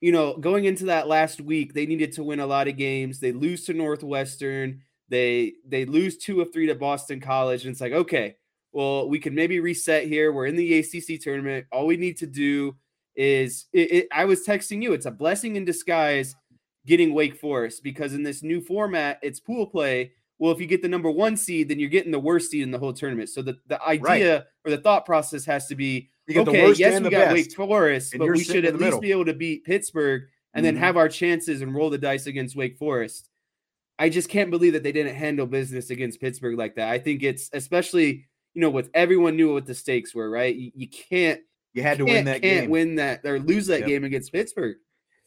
you 0.00 0.12
know 0.12 0.36
going 0.36 0.64
into 0.64 0.86
that 0.86 1.06
last 1.06 1.40
week 1.40 1.74
they 1.74 1.86
needed 1.86 2.12
to 2.12 2.24
win 2.24 2.40
a 2.40 2.46
lot 2.46 2.68
of 2.68 2.76
games. 2.76 3.20
They 3.20 3.32
lose 3.32 3.64
to 3.66 3.72
Northwestern. 3.72 4.82
They 5.08 5.54
they 5.66 5.84
lose 5.84 6.16
two 6.16 6.40
of 6.40 6.52
three 6.52 6.66
to 6.66 6.74
Boston 6.74 7.20
College, 7.20 7.64
and 7.64 7.72
it's 7.72 7.80
like 7.80 7.92
okay, 7.92 8.36
well 8.72 9.08
we 9.08 9.18
can 9.18 9.34
maybe 9.34 9.60
reset 9.60 10.06
here. 10.06 10.32
We're 10.32 10.46
in 10.46 10.56
the 10.56 10.78
ACC 10.78 11.20
tournament. 11.20 11.66
All 11.70 11.86
we 11.86 11.96
need 11.96 12.16
to 12.18 12.26
do 12.26 12.76
is 13.14 13.66
it, 13.72 13.92
it, 13.92 14.08
I 14.12 14.24
was 14.24 14.44
texting 14.44 14.82
you. 14.82 14.92
It's 14.92 15.06
a 15.06 15.10
blessing 15.10 15.56
in 15.56 15.64
disguise 15.64 16.34
getting 16.84 17.14
Wake 17.14 17.36
Forest 17.36 17.82
because 17.82 18.12
in 18.12 18.22
this 18.22 18.42
new 18.42 18.60
format, 18.60 19.18
it's 19.22 19.40
pool 19.40 19.66
play. 19.66 20.12
Well, 20.38 20.52
if 20.52 20.60
you 20.60 20.66
get 20.66 20.82
the 20.82 20.88
number 20.88 21.10
one 21.10 21.36
seed, 21.36 21.68
then 21.68 21.78
you're 21.78 21.88
getting 21.88 22.12
the 22.12 22.20
worst 22.20 22.50
seed 22.50 22.62
in 22.62 22.70
the 22.70 22.78
whole 22.78 22.92
tournament. 22.92 23.30
So 23.30 23.42
the, 23.42 23.56
the 23.66 23.82
idea 23.82 24.34
right. 24.34 24.44
or 24.64 24.70
the 24.70 24.82
thought 24.82 25.06
process 25.06 25.44
has 25.46 25.66
to 25.68 25.74
be 25.74 26.10
okay, 26.28 26.72
yes, 26.74 27.00
we 27.00 27.10
got 27.10 27.10
best, 27.10 27.32
Wake 27.32 27.54
Forest, 27.54 28.14
but 28.18 28.28
we 28.28 28.44
should 28.44 28.64
at 28.64 28.74
least 28.74 28.84
middle. 28.84 29.00
be 29.00 29.12
able 29.12 29.24
to 29.26 29.34
beat 29.34 29.64
Pittsburgh 29.64 30.24
and 30.52 30.64
mm-hmm. 30.64 30.74
then 30.74 30.82
have 30.82 30.96
our 30.96 31.08
chances 31.08 31.62
and 31.62 31.74
roll 31.74 31.90
the 31.90 31.98
dice 31.98 32.26
against 32.26 32.56
Wake 32.56 32.76
Forest. 32.76 33.30
I 33.98 34.10
just 34.10 34.28
can't 34.28 34.50
believe 34.50 34.74
that 34.74 34.82
they 34.82 34.92
didn't 34.92 35.14
handle 35.14 35.46
business 35.46 35.90
against 35.90 36.20
Pittsburgh 36.20 36.58
like 36.58 36.74
that. 36.76 36.90
I 36.90 36.98
think 36.98 37.22
it's 37.22 37.48
especially, 37.52 38.26
you 38.52 38.60
know, 38.60 38.70
with 38.70 38.90
everyone 38.92 39.36
knew 39.36 39.54
what 39.54 39.64
the 39.64 39.74
stakes 39.74 40.14
were, 40.14 40.28
right? 40.28 40.54
You, 40.54 40.70
you 40.74 40.88
can't 40.88 41.40
you 41.72 41.82
had 41.82 41.98
to 41.98 42.04
win 42.04 42.24
that 42.26 42.42
can't 42.42 42.62
game. 42.62 42.70
win 42.70 42.94
that 42.96 43.24
or 43.24 43.38
lose 43.38 43.66
that 43.68 43.80
yep. 43.80 43.88
game 43.88 44.04
against 44.04 44.32
Pittsburgh. 44.32 44.76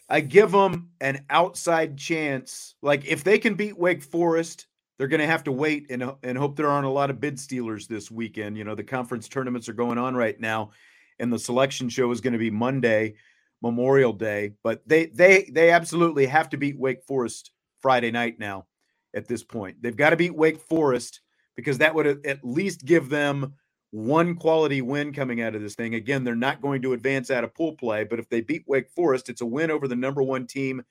I 0.09 0.21
give 0.21 0.51
them 0.51 0.89
an 0.99 1.25
outside 1.29 1.97
chance. 1.97 2.75
Like 2.81 3.05
if 3.05 3.23
they 3.23 3.37
can 3.37 3.53
beat 3.53 3.77
Wake 3.77 4.01
Forest, 4.01 4.65
they're 4.99 5.07
going 5.07 5.21
to 5.21 5.27
have 5.27 5.45
to 5.45 5.51
wait 5.51 5.87
and, 5.89 6.03
uh, 6.03 6.15
and 6.23 6.37
hope 6.37 6.57
there 6.57 6.67
aren't 6.67 6.85
a 6.85 6.89
lot 6.89 7.09
of 7.09 7.21
bid 7.21 7.39
stealers 7.39 7.87
this 7.87 8.11
weekend. 8.11 8.57
You 8.57 8.65
know, 8.65 8.75
the 8.75 8.83
conference 8.83 9.29
tournaments 9.29 9.69
are 9.69 9.73
going 9.73 9.97
on 9.97 10.13
right 10.13 10.37
now, 10.39 10.71
and 11.19 11.31
the 11.31 11.39
selection 11.39 11.87
show 11.87 12.11
is 12.11 12.21
going 12.21 12.33
to 12.33 12.39
be 12.39 12.51
Monday, 12.51 13.15
Memorial 13.63 14.11
Day. 14.11 14.51
But 14.61 14.81
they 14.85 15.07
they 15.07 15.49
they 15.51 15.71
absolutely 15.71 16.25
have 16.25 16.49
to 16.49 16.57
beat 16.57 16.77
Wake 16.77 17.03
Forest 17.05 17.51
Friday 17.81 18.11
night 18.11 18.39
now. 18.39 18.67
At 19.15 19.27
this 19.27 19.43
point, 19.43 19.81
they've 19.81 19.95
got 19.95 20.11
to 20.11 20.17
beat 20.17 20.35
Wake 20.35 20.59
Forest 20.59 21.21
because 21.55 21.79
that 21.79 21.95
would 21.95 22.05
uh, 22.05 22.15
at 22.25 22.43
least 22.43 22.85
give 22.85 23.09
them 23.09 23.55
one 23.91 24.35
quality 24.35 24.81
win 24.83 25.13
coming 25.13 25.41
out 25.41 25.55
of 25.55 25.61
this 25.61 25.73
thing. 25.73 25.95
Again, 25.95 26.23
they're 26.23 26.35
not 26.35 26.61
going 26.61 26.81
to 26.83 26.93
advance 26.93 27.31
out 27.31 27.43
of 27.43 27.55
pool 27.55 27.73
play, 27.73 28.03
but 28.03 28.19
if 28.19 28.29
they 28.29 28.41
beat 28.41 28.65
Wake 28.67 28.91
Forest, 28.91 29.29
it's 29.29 29.41
a 29.41 29.45
win 29.45 29.71
over 29.71 29.87
the 29.87 29.95
number 29.95 30.21
one 30.21 30.45
team 30.45 30.83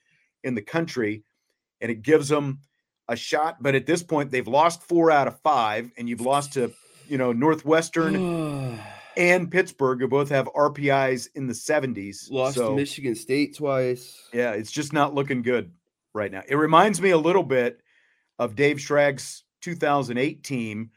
in 0.43 0.55
the 0.55 0.61
country, 0.61 1.23
and 1.79 1.89
it 1.89 2.01
gives 2.01 2.27
them 2.27 2.59
a 3.09 3.17
shot. 3.17 3.61
But 3.61 3.75
at 3.75 3.85
this 3.85 4.01
point, 4.01 4.31
they've 4.31 4.47
lost 4.47 4.81
four 4.83 5.11
out 5.11 5.27
of 5.27 5.37
five, 5.41 5.91
and 5.97 6.07
you've 6.07 6.21
lost 6.21 6.53
to 6.53 6.71
you 7.07 7.17
know 7.17 7.33
Northwestern 7.33 8.79
and 9.17 9.51
Pittsburgh, 9.51 9.99
who 9.99 10.07
both 10.07 10.29
have 10.29 10.47
RPIs 10.55 11.27
in 11.35 11.47
the 11.47 11.53
70s. 11.53 12.31
Lost 12.31 12.55
so, 12.55 12.69
to 12.69 12.75
Michigan 12.75 13.15
State 13.15 13.57
twice. 13.57 14.29
Yeah, 14.31 14.51
it's 14.51 14.71
just 14.71 14.93
not 14.93 15.13
looking 15.13 15.41
good 15.41 15.71
right 16.13 16.31
now. 16.31 16.43
It 16.47 16.55
reminds 16.55 17.01
me 17.01 17.09
a 17.09 17.17
little 17.17 17.43
bit 17.43 17.81
of 18.37 18.55
Dave 18.55 18.79
Schrage's 18.79 19.43
2008 19.61 20.43
team 20.43 20.91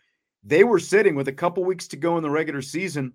they 0.44 0.64
were 0.64 0.79
sitting 0.79 1.14
with 1.14 1.29
a 1.29 1.33
couple 1.33 1.64
weeks 1.64 1.88
to 1.88 1.96
go 1.96 2.16
in 2.16 2.22
the 2.22 2.31
regular 2.31 2.62
season. 2.62 3.14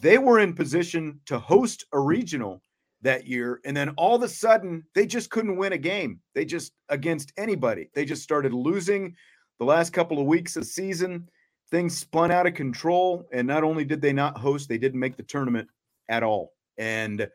They 0.00 0.18
were 0.18 0.38
in 0.38 0.54
position 0.54 1.20
to 1.26 1.38
host 1.38 1.84
a 1.92 1.98
regional 1.98 2.62
that 3.02 3.26
year. 3.26 3.60
And 3.64 3.76
then 3.76 3.90
all 3.90 4.16
of 4.16 4.22
a 4.22 4.28
sudden, 4.28 4.84
they 4.94 5.06
just 5.06 5.30
couldn't 5.30 5.56
win 5.56 5.72
a 5.72 5.78
game. 5.78 6.20
They 6.34 6.44
just, 6.44 6.72
against 6.88 7.32
anybody, 7.36 7.90
they 7.94 8.04
just 8.04 8.22
started 8.22 8.52
losing 8.52 9.14
the 9.58 9.64
last 9.64 9.92
couple 9.92 10.18
of 10.18 10.26
weeks 10.26 10.56
of 10.56 10.66
season. 10.66 11.28
Things 11.70 11.96
spun 11.96 12.30
out 12.30 12.46
of 12.46 12.54
control. 12.54 13.28
And 13.32 13.46
not 13.46 13.64
only 13.64 13.84
did 13.84 14.00
they 14.00 14.12
not 14.12 14.38
host, 14.38 14.68
they 14.68 14.78
didn't 14.78 15.00
make 15.00 15.16
the 15.16 15.22
tournament 15.22 15.68
at 16.08 16.22
all. 16.22 16.54
And, 16.76 17.28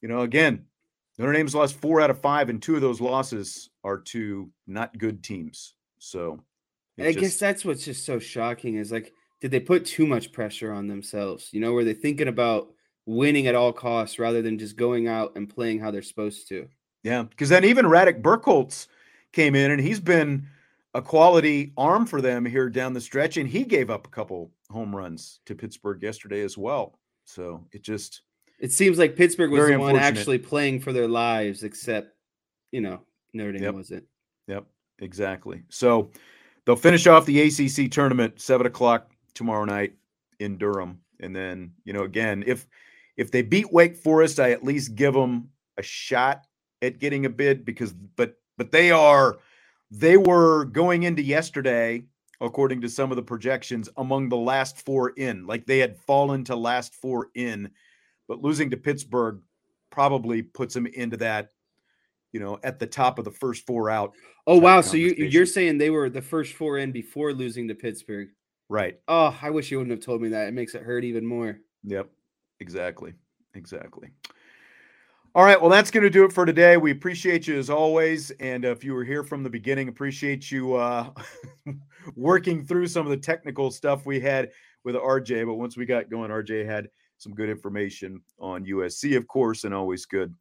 you 0.00 0.08
know, 0.08 0.20
again, 0.20 0.66
Notre 1.18 1.32
Dame's 1.32 1.54
lost 1.54 1.80
four 1.80 2.00
out 2.00 2.10
of 2.10 2.20
five, 2.20 2.50
and 2.50 2.62
two 2.62 2.74
of 2.74 2.82
those 2.82 3.00
losses 3.00 3.70
are 3.84 3.98
to 3.98 4.50
not 4.66 4.98
good 4.98 5.22
teams. 5.22 5.74
So 5.98 6.44
I 6.98 7.12
just, 7.12 7.18
guess 7.18 7.36
that's 7.38 7.64
what's 7.64 7.84
just 7.84 8.04
so 8.04 8.18
shocking 8.18 8.76
is 8.76 8.92
like, 8.92 9.12
did 9.40 9.50
they 9.50 9.60
put 9.60 9.86
too 9.86 10.06
much 10.06 10.32
pressure 10.32 10.72
on 10.72 10.86
themselves? 10.86 11.48
You 11.52 11.60
know, 11.60 11.72
were 11.72 11.84
they 11.84 11.94
thinking 11.94 12.28
about 12.28 12.68
winning 13.06 13.46
at 13.46 13.54
all 13.54 13.72
costs 13.72 14.18
rather 14.18 14.42
than 14.42 14.58
just 14.58 14.76
going 14.76 15.08
out 15.08 15.32
and 15.36 15.48
playing 15.48 15.78
how 15.78 15.90
they're 15.90 16.02
supposed 16.02 16.48
to? 16.48 16.68
Yeah, 17.02 17.22
because 17.22 17.48
then 17.48 17.64
even 17.64 17.86
Radek 17.86 18.20
Birkholz 18.20 18.88
came 19.32 19.54
in 19.54 19.70
and 19.70 19.80
he's 19.80 20.00
been 20.00 20.48
a 20.92 21.02
quality 21.02 21.72
arm 21.76 22.06
for 22.06 22.20
them 22.20 22.44
here 22.44 22.68
down 22.68 22.94
the 22.94 23.00
stretch, 23.00 23.36
and 23.36 23.48
he 23.48 23.64
gave 23.64 23.90
up 23.90 24.06
a 24.06 24.10
couple 24.10 24.50
home 24.70 24.94
runs 24.94 25.40
to 25.46 25.54
Pittsburgh 25.54 26.02
yesterday 26.02 26.42
as 26.42 26.56
well. 26.58 26.98
So 27.24 27.64
it 27.72 27.82
just 27.82 28.22
it 28.58 28.72
seems 28.72 28.98
like 28.98 29.14
Pittsburgh 29.14 29.50
was 29.50 29.68
the 29.68 29.78
one 29.78 29.96
actually 29.96 30.38
playing 30.38 30.80
for 30.80 30.92
their 30.92 31.06
lives, 31.06 31.62
except 31.62 32.14
you 32.72 32.80
know 32.80 33.00
Notre 33.34 33.52
Dame 33.52 33.62
yep. 33.62 33.74
wasn't. 33.74 34.04
Yep, 34.48 34.64
exactly. 35.00 35.62
So 35.68 36.10
they'll 36.64 36.76
finish 36.76 37.06
off 37.06 37.26
the 37.26 37.42
ACC 37.42 37.90
tournament 37.90 38.40
seven 38.40 38.66
o'clock 38.66 39.10
tomorrow 39.34 39.64
night 39.64 39.94
in 40.40 40.56
Durham, 40.56 41.00
and 41.20 41.36
then 41.36 41.72
you 41.84 41.92
know 41.92 42.04
again 42.04 42.42
if 42.46 42.66
if 43.16 43.30
they 43.30 43.42
beat 43.42 43.72
Wake 43.72 43.96
Forest, 43.96 44.40
I 44.40 44.52
at 44.52 44.64
least 44.64 44.94
give 44.94 45.14
them 45.14 45.50
a 45.78 45.82
shot 45.82 46.46
at 46.82 46.98
getting 46.98 47.26
a 47.26 47.30
bid 47.30 47.64
because 47.64 47.92
but 47.92 48.34
but 48.56 48.72
they 48.72 48.90
are 48.90 49.36
they 49.90 50.16
were 50.16 50.64
going 50.66 51.04
into 51.04 51.22
yesterday 51.22 52.04
according 52.40 52.80
to 52.82 52.88
some 52.88 53.10
of 53.10 53.16
the 53.16 53.22
projections 53.22 53.88
among 53.96 54.28
the 54.28 54.36
last 54.36 54.84
four 54.84 55.10
in 55.10 55.46
like 55.46 55.66
they 55.66 55.78
had 55.78 55.96
fallen 55.96 56.44
to 56.44 56.54
last 56.54 56.94
four 56.94 57.28
in 57.34 57.70
but 58.28 58.42
losing 58.42 58.70
to 58.70 58.76
Pittsburgh 58.76 59.40
probably 59.90 60.42
puts 60.42 60.74
them 60.74 60.86
into 60.86 61.16
that 61.16 61.50
you 62.36 62.40
know, 62.40 62.58
at 62.62 62.78
the 62.78 62.86
top 62.86 63.18
of 63.18 63.24
the 63.24 63.30
first 63.30 63.64
four 63.66 63.88
out. 63.88 64.12
Oh 64.46 64.58
wow! 64.58 64.82
So 64.82 64.98
you 64.98 65.14
you're 65.16 65.46
saying 65.46 65.78
they 65.78 65.88
were 65.88 66.10
the 66.10 66.20
first 66.20 66.52
four 66.52 66.76
in 66.76 66.92
before 66.92 67.32
losing 67.32 67.66
to 67.68 67.74
Pittsburgh? 67.74 68.28
Right. 68.68 69.00
Oh, 69.08 69.34
I 69.40 69.48
wish 69.48 69.70
you 69.70 69.78
wouldn't 69.78 69.96
have 69.96 70.04
told 70.04 70.20
me 70.20 70.28
that. 70.28 70.48
It 70.48 70.52
makes 70.52 70.74
it 70.74 70.82
hurt 70.82 71.04
even 71.04 71.24
more. 71.24 71.60
Yep. 71.84 72.10
Exactly. 72.60 73.14
Exactly. 73.54 74.10
All 75.34 75.44
right. 75.44 75.60
Well, 75.60 75.70
that's 75.70 75.90
going 75.90 76.04
to 76.04 76.10
do 76.10 76.24
it 76.24 76.32
for 76.32 76.46
today. 76.46 76.78
We 76.78 76.92
appreciate 76.92 77.46
you 77.46 77.58
as 77.58 77.68
always. 77.68 78.30
And 78.32 78.64
if 78.64 78.82
you 78.82 78.94
were 78.94 79.04
here 79.04 79.22
from 79.22 79.42
the 79.42 79.50
beginning, 79.50 79.88
appreciate 79.88 80.50
you 80.50 80.74
uh, 80.74 81.10
working 82.16 82.64
through 82.64 82.86
some 82.86 83.06
of 83.06 83.10
the 83.10 83.18
technical 83.18 83.70
stuff 83.70 84.06
we 84.06 84.18
had 84.18 84.50
with 84.84 84.94
RJ. 84.94 85.44
But 85.44 85.56
once 85.56 85.76
we 85.76 85.84
got 85.84 86.08
going, 86.08 86.30
RJ 86.30 86.64
had 86.64 86.88
some 87.18 87.34
good 87.34 87.50
information 87.50 88.22
on 88.38 88.64
USC, 88.64 89.16
of 89.16 89.26
course, 89.26 89.64
and 89.64 89.74
always 89.74 90.06
good 90.06 90.34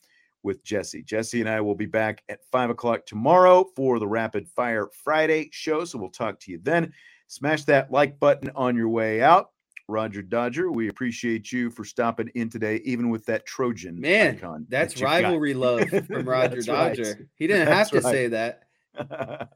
with 0.43 0.63
Jesse. 0.63 1.03
Jesse 1.03 1.41
and 1.41 1.49
I 1.49 1.59
will 1.59 1.75
be 1.75 1.87
back 1.87 2.23
at 2.29 2.45
five 2.51 2.69
o'clock 2.69 3.05
tomorrow 3.05 3.65
for 3.75 3.99
the 3.99 4.07
Rapid 4.07 4.47
Fire 4.47 4.87
Friday 5.03 5.49
show. 5.51 5.83
So 5.83 5.97
we'll 5.97 6.09
talk 6.09 6.39
to 6.41 6.51
you 6.51 6.59
then. 6.61 6.93
Smash 7.27 7.65
that 7.65 7.91
like 7.91 8.19
button 8.19 8.51
on 8.55 8.77
your 8.77 8.89
way 8.89 9.21
out. 9.21 9.49
Roger 9.87 10.21
Dodger, 10.21 10.71
we 10.71 10.87
appreciate 10.87 11.51
you 11.51 11.69
for 11.69 11.83
stopping 11.83 12.29
in 12.35 12.49
today, 12.49 12.81
even 12.85 13.09
with 13.09 13.25
that 13.25 13.45
Trojan. 13.45 13.99
Man, 13.99 14.65
that's 14.69 14.95
that 14.95 15.01
rivalry 15.01 15.53
got. 15.53 15.59
love 15.59 15.89
from 16.07 16.25
Roger 16.27 16.61
Dodger. 16.61 17.03
Right. 17.03 17.27
He 17.35 17.47
didn't 17.47 17.67
have 17.67 17.91
to 17.91 18.01
right. 18.01 18.11
say 18.11 18.27
that. 18.27 18.63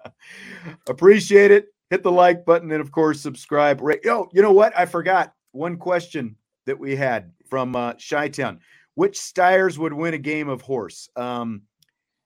appreciate 0.87 1.51
it. 1.51 1.67
Hit 1.89 2.03
the 2.03 2.11
like 2.11 2.45
button 2.45 2.71
and, 2.71 2.81
of 2.81 2.91
course, 2.91 3.19
subscribe. 3.19 3.81
Oh, 4.05 4.29
you 4.31 4.41
know 4.41 4.51
what? 4.51 4.77
I 4.77 4.85
forgot 4.85 5.33
one 5.51 5.77
question 5.77 6.35
that 6.67 6.77
we 6.77 6.95
had 6.95 7.31
from 7.49 7.75
uh, 7.75 7.93
Chi 7.93 8.29
Town 8.29 8.59
which 8.99 9.17
Steyers 9.17 9.77
would 9.77 9.93
win 9.93 10.13
a 10.13 10.17
game 10.17 10.49
of 10.49 10.61
horse. 10.61 11.07
Um, 11.15 11.61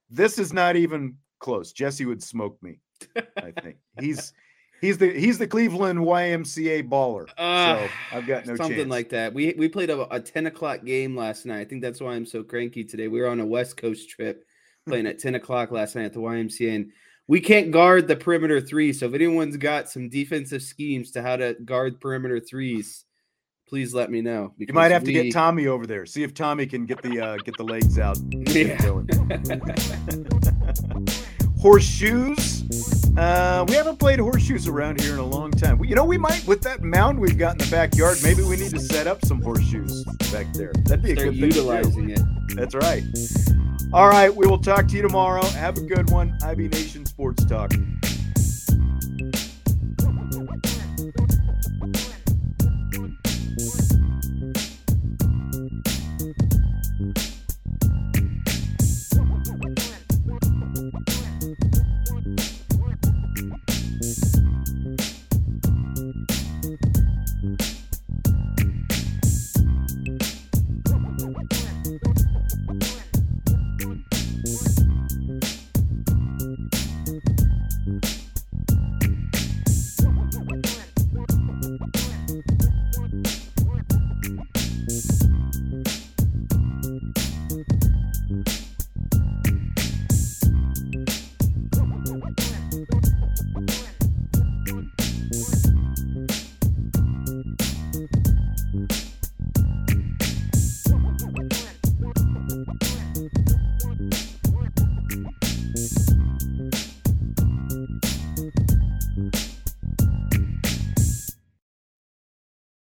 this 0.10 0.39
is 0.39 0.52
not 0.52 0.76
even 0.76 1.18
close. 1.39 1.72
Jesse 1.72 2.08
would 2.08 2.24
smoke 2.24 2.58
me. 2.63 2.80
I 3.38 3.52
think 3.62 3.78
he's 4.00 4.34
he's 4.84 4.98
the 4.98 5.12
he's 5.12 5.38
the 5.38 5.48
Cleveland 5.48 6.00
YMCA 6.00 6.89
baller. 6.89 7.28
Uh, 7.38 7.88
so 7.88 7.93
I've 8.12 8.28
got 8.28 8.46
no 8.46 8.56
something 8.56 8.78
chance. 8.78 8.89
like 8.89 9.10
that. 9.10 9.34
We 9.34 9.56
we 9.58 9.69
played 9.69 9.89
a, 9.89 10.13
a, 10.13 10.19
ten 10.19 10.46
o'clock 10.46 10.84
game 10.84 11.15
last 11.15 11.46
night. 11.46 11.62
I 11.62 11.65
think 11.65 11.82
that's 11.82 12.02
why 12.02 12.13
I'm 12.13 12.26
so 12.26 12.43
cranky 12.43 12.84
today. 12.84 13.08
We 13.08 13.22
were 13.22 13.28
on 13.28 13.39
a 13.39 13.46
West 13.46 13.78
Coast 13.78 14.10
trip, 14.10 14.46
playing 14.86 15.08
at 15.08 15.19
ten 15.19 15.36
o'clock 15.36 15.72
last 15.72 15.96
night 15.96 16.06
at 16.06 16.13
the 16.13 16.19
YMCA, 16.19 16.76
and 16.76 16.91
we 17.28 17.39
can't 17.39 17.72
guard 17.72 18.08
the 18.08 18.17
perimeter 18.17 18.60
three. 18.60 18.91
So 18.91 19.08
if 19.08 19.13
anyone's 19.13 19.58
got 19.58 19.89
some 19.89 20.10
defensive 20.10 20.62
schemes 20.62 21.12
to 21.12 21.22
how 21.22 21.38
to 21.38 21.56
guard 21.65 22.02
perimeter 22.02 22.41
threes, 22.41 23.06
please 23.67 23.93
let 23.93 24.12
me 24.12 24.22
know. 24.22 24.54
You 24.58 24.67
might 24.74 24.91
have 24.91 25.04
we... 25.04 25.13
to 25.13 25.24
get 25.24 25.34
Tommy 25.34 25.67
over 25.67 25.88
there. 25.88 26.06
See 26.06 26.24
if 26.24 26.34
Tommy 26.34 26.65
can 26.65 26.86
get 26.86 27.02
the 27.02 27.22
uh, 27.22 27.38
get 27.38 27.56
the 27.58 27.63
legs 27.63 27.98
out. 27.98 28.17
Yeah. 28.54 28.78
horseshoes. 31.64 33.03
Uh, 33.18 33.64
we 33.68 33.76
haven't 33.76 33.97
played 33.97 34.20
horseshoes 34.20 34.68
around 34.68 34.99
here 34.99 35.14
in 35.14 35.20
a 35.20 35.26
long 35.26 35.51
time. 35.51 35.84
You 35.84 35.95
know, 35.95 36.03
we 36.03 36.18
might 36.18 36.45
with 36.47 36.61
that 36.61 36.82
mound 36.82 37.20
we've 37.20 37.38
got 37.38 37.53
in 37.53 37.57
the 37.59 37.72
backyard. 37.72 38.18
Maybe 38.24 38.41
we 38.41 38.57
need 38.57 38.72
to 38.72 38.80
set 38.80 39.05
up 39.05 39.24
some 39.24 39.41
horseshoes 39.41 40.03
back 40.32 40.51
there. 40.53 40.72
That'd 40.86 41.03
be 41.03 41.11
a 41.11 41.16
Start 41.16 41.30
good 41.30 41.38
utilizing 41.38 42.09
it. 42.09 42.22
That's 42.55 42.74
right. 42.74 43.03
All 43.93 44.09
right, 44.09 44.36
we 44.36 44.47
will 44.47 44.57
talk 44.57 44.88
to 44.88 44.95
you 44.95 45.03
tomorrow. 45.03 45.45
Have 45.45 45.78
a 45.78 45.82
good 45.82 46.09
one. 46.09 46.36
IB 46.43 46.70
Nation 46.70 47.05
Sports 47.05 47.45
Talk. 47.45 47.72